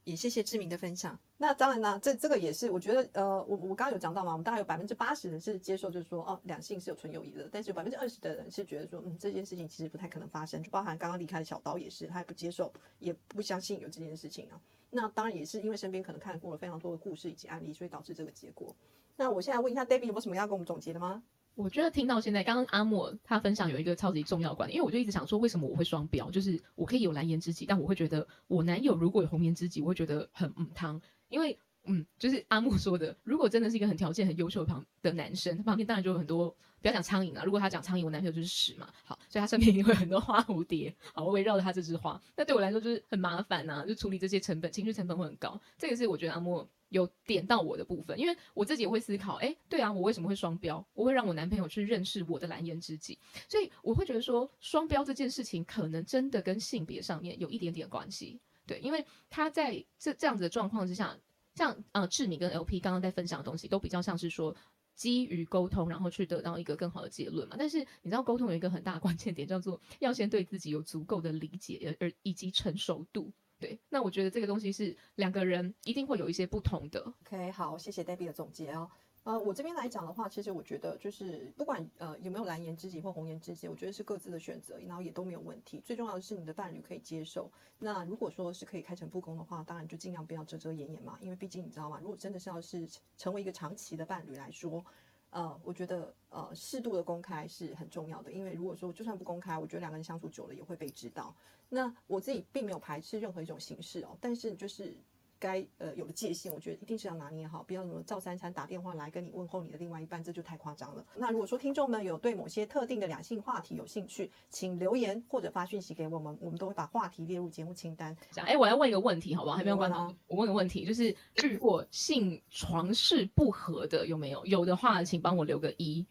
[0.09, 1.19] 也谢谢志明的分享。
[1.37, 14.59] 那当然呢，这这个也是我觉得，呃，我我刚刚有讲到嘛，我们大概有百分之八十人是接受，就是说，哦，两性是有纯友谊的，但是有百分之二十的人是觉得说，嗯，这件事情其实不太可能发生，就包含刚刚离开的小刀也是，他也不接受，也不相信有这件事情啊。
[14.89, 18.75] 那当然也是因为身边可能看过了非常多的故事以及案例，所以导致这个结果。
[19.15, 21.23] 那我现在问一下 David，有没有什么要跟我们总结的吗？
[21.59, 26.31] 我觉得听到现在，刚刚阿莫他分享有一个超级重要观点，因为我就一直想说，为什么我会双标？
[26.31, 31.03] 就是我可以有蓝颜知己，但我会觉得我男友如果有红颜知己，我会觉得很嗯汤。
[31.29, 36.49] 因为嗯，就是阿莫说的，如果真的是一个很条件很优秀的旁的男生，他旁边当然就有很多，
[36.81, 38.89] 不要讲苍蝇啊，如果他讲苍蝇，我男朋友就是屎嘛。
[39.03, 42.23] 好，所以他身边一定会很多花蝴蝶，好我围绕着他这枝花。
[42.37, 45.61] 那对我来说就是很麻烦呐，就处理这些成本，情绪成本会很高。
[45.77, 46.69] 这个是我觉得阿莫。
[46.91, 50.85] 有点到我的部分，因为我自己也会思考，哎，对啊，我为什么会双标？
[50.95, 53.19] 我会让我男朋友去认识我的蓝颜知己，
[53.49, 61.17] 所以我会觉得说，双标这件事情可能真的跟性别上面有一点点关系，对，因为他在这这样子的状况之下，
[61.55, 64.57] 像呃志敏跟 LP 刚刚在分享的东西，都比较像是说
[64.95, 67.57] 基于沟通，然后去得到一个更好的结论嘛。
[67.59, 73.31] 但是你知道，沟通有一个很大的关键点，叫做要先对自己有足够的理解，而以及成熟度。
[73.59, 77.01] 对，那我觉得这个东西是两个人一定会有一些不同的。
[77.27, 78.89] OK，好，谢谢 Debbie 的总结哦。
[79.25, 85.83] 呃，我这边来讲的话，其实我觉得就是不管呃有没有蓝颜知己或红颜知己，我觉得是各自的选择，然后也都没有问题。
[85.85, 87.51] 最重要的是你的伴侣可以接受。
[87.79, 91.99] 那如果说是可以开诚布公的话，当然就尽量不要遮遮掩掩嘛，因为毕竟你知道吗？
[92.01, 92.89] 如果真的是要是
[93.19, 94.85] 成为一个长期的伴侣来说。
[95.31, 101.35] 呃，我觉得呃，适度的公开是很重要的，因为如果说就算不公开，我觉得两个人相处久了也会被知道。
[101.69, 104.97] 那我自己并没有排斥任何一种形式哦，但是就是。
[105.39, 111.05] 该呃有的界限，我觉得一定是要拿捏好，不要什么赵三餐打电话来跟你问候你的另外一半，这就太夸张了。
[111.17, 118.17] 那如果说听众们有对某些特定的两性话题有兴趣，请留言或者发讯息给我们，我们都会把话题列入节目清单。
[118.31, 119.57] 讲，哎，我要问一个问题，好不好？
[119.57, 120.13] 还没有关到。
[120.27, 121.15] 我问个问题，就是
[121.45, 124.45] 遇过性床事不合的有没有？
[124.47, 126.05] 有的话，请帮我留个一；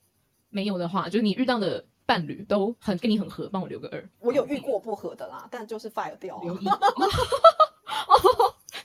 [0.49, 4.09] 没有的话，就是你遇到的伴侣都很跟你很合，帮我留个二。
[4.19, 6.39] 我有遇过不合的啦，但就是 fire 掉。
[6.41, 6.65] 留一。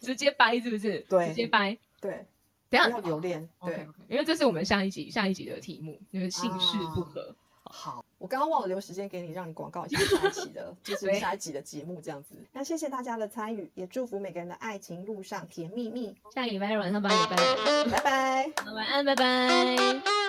[0.03, 1.01] 直接掰是不是？
[1.09, 1.77] 对，直接掰。
[2.01, 2.27] 对，
[2.69, 3.49] 等下要留恋。
[3.65, 7.35] 对，因为这是我们下一集下一集的题目，就是姓氏不合。
[7.65, 12.35] 好，我刚刚忘了留时间给你，让你广告一下下一集的，就是 下一集的节目这样子。
[12.53, 16.15] 那谢谢大家的参与，也祝福每个人的爱情路上甜蜜蜜。
[16.35, 18.53] 下个礼拜日晚上八点半，拜拜。
[18.75, 20.22] 晚安，拜拜。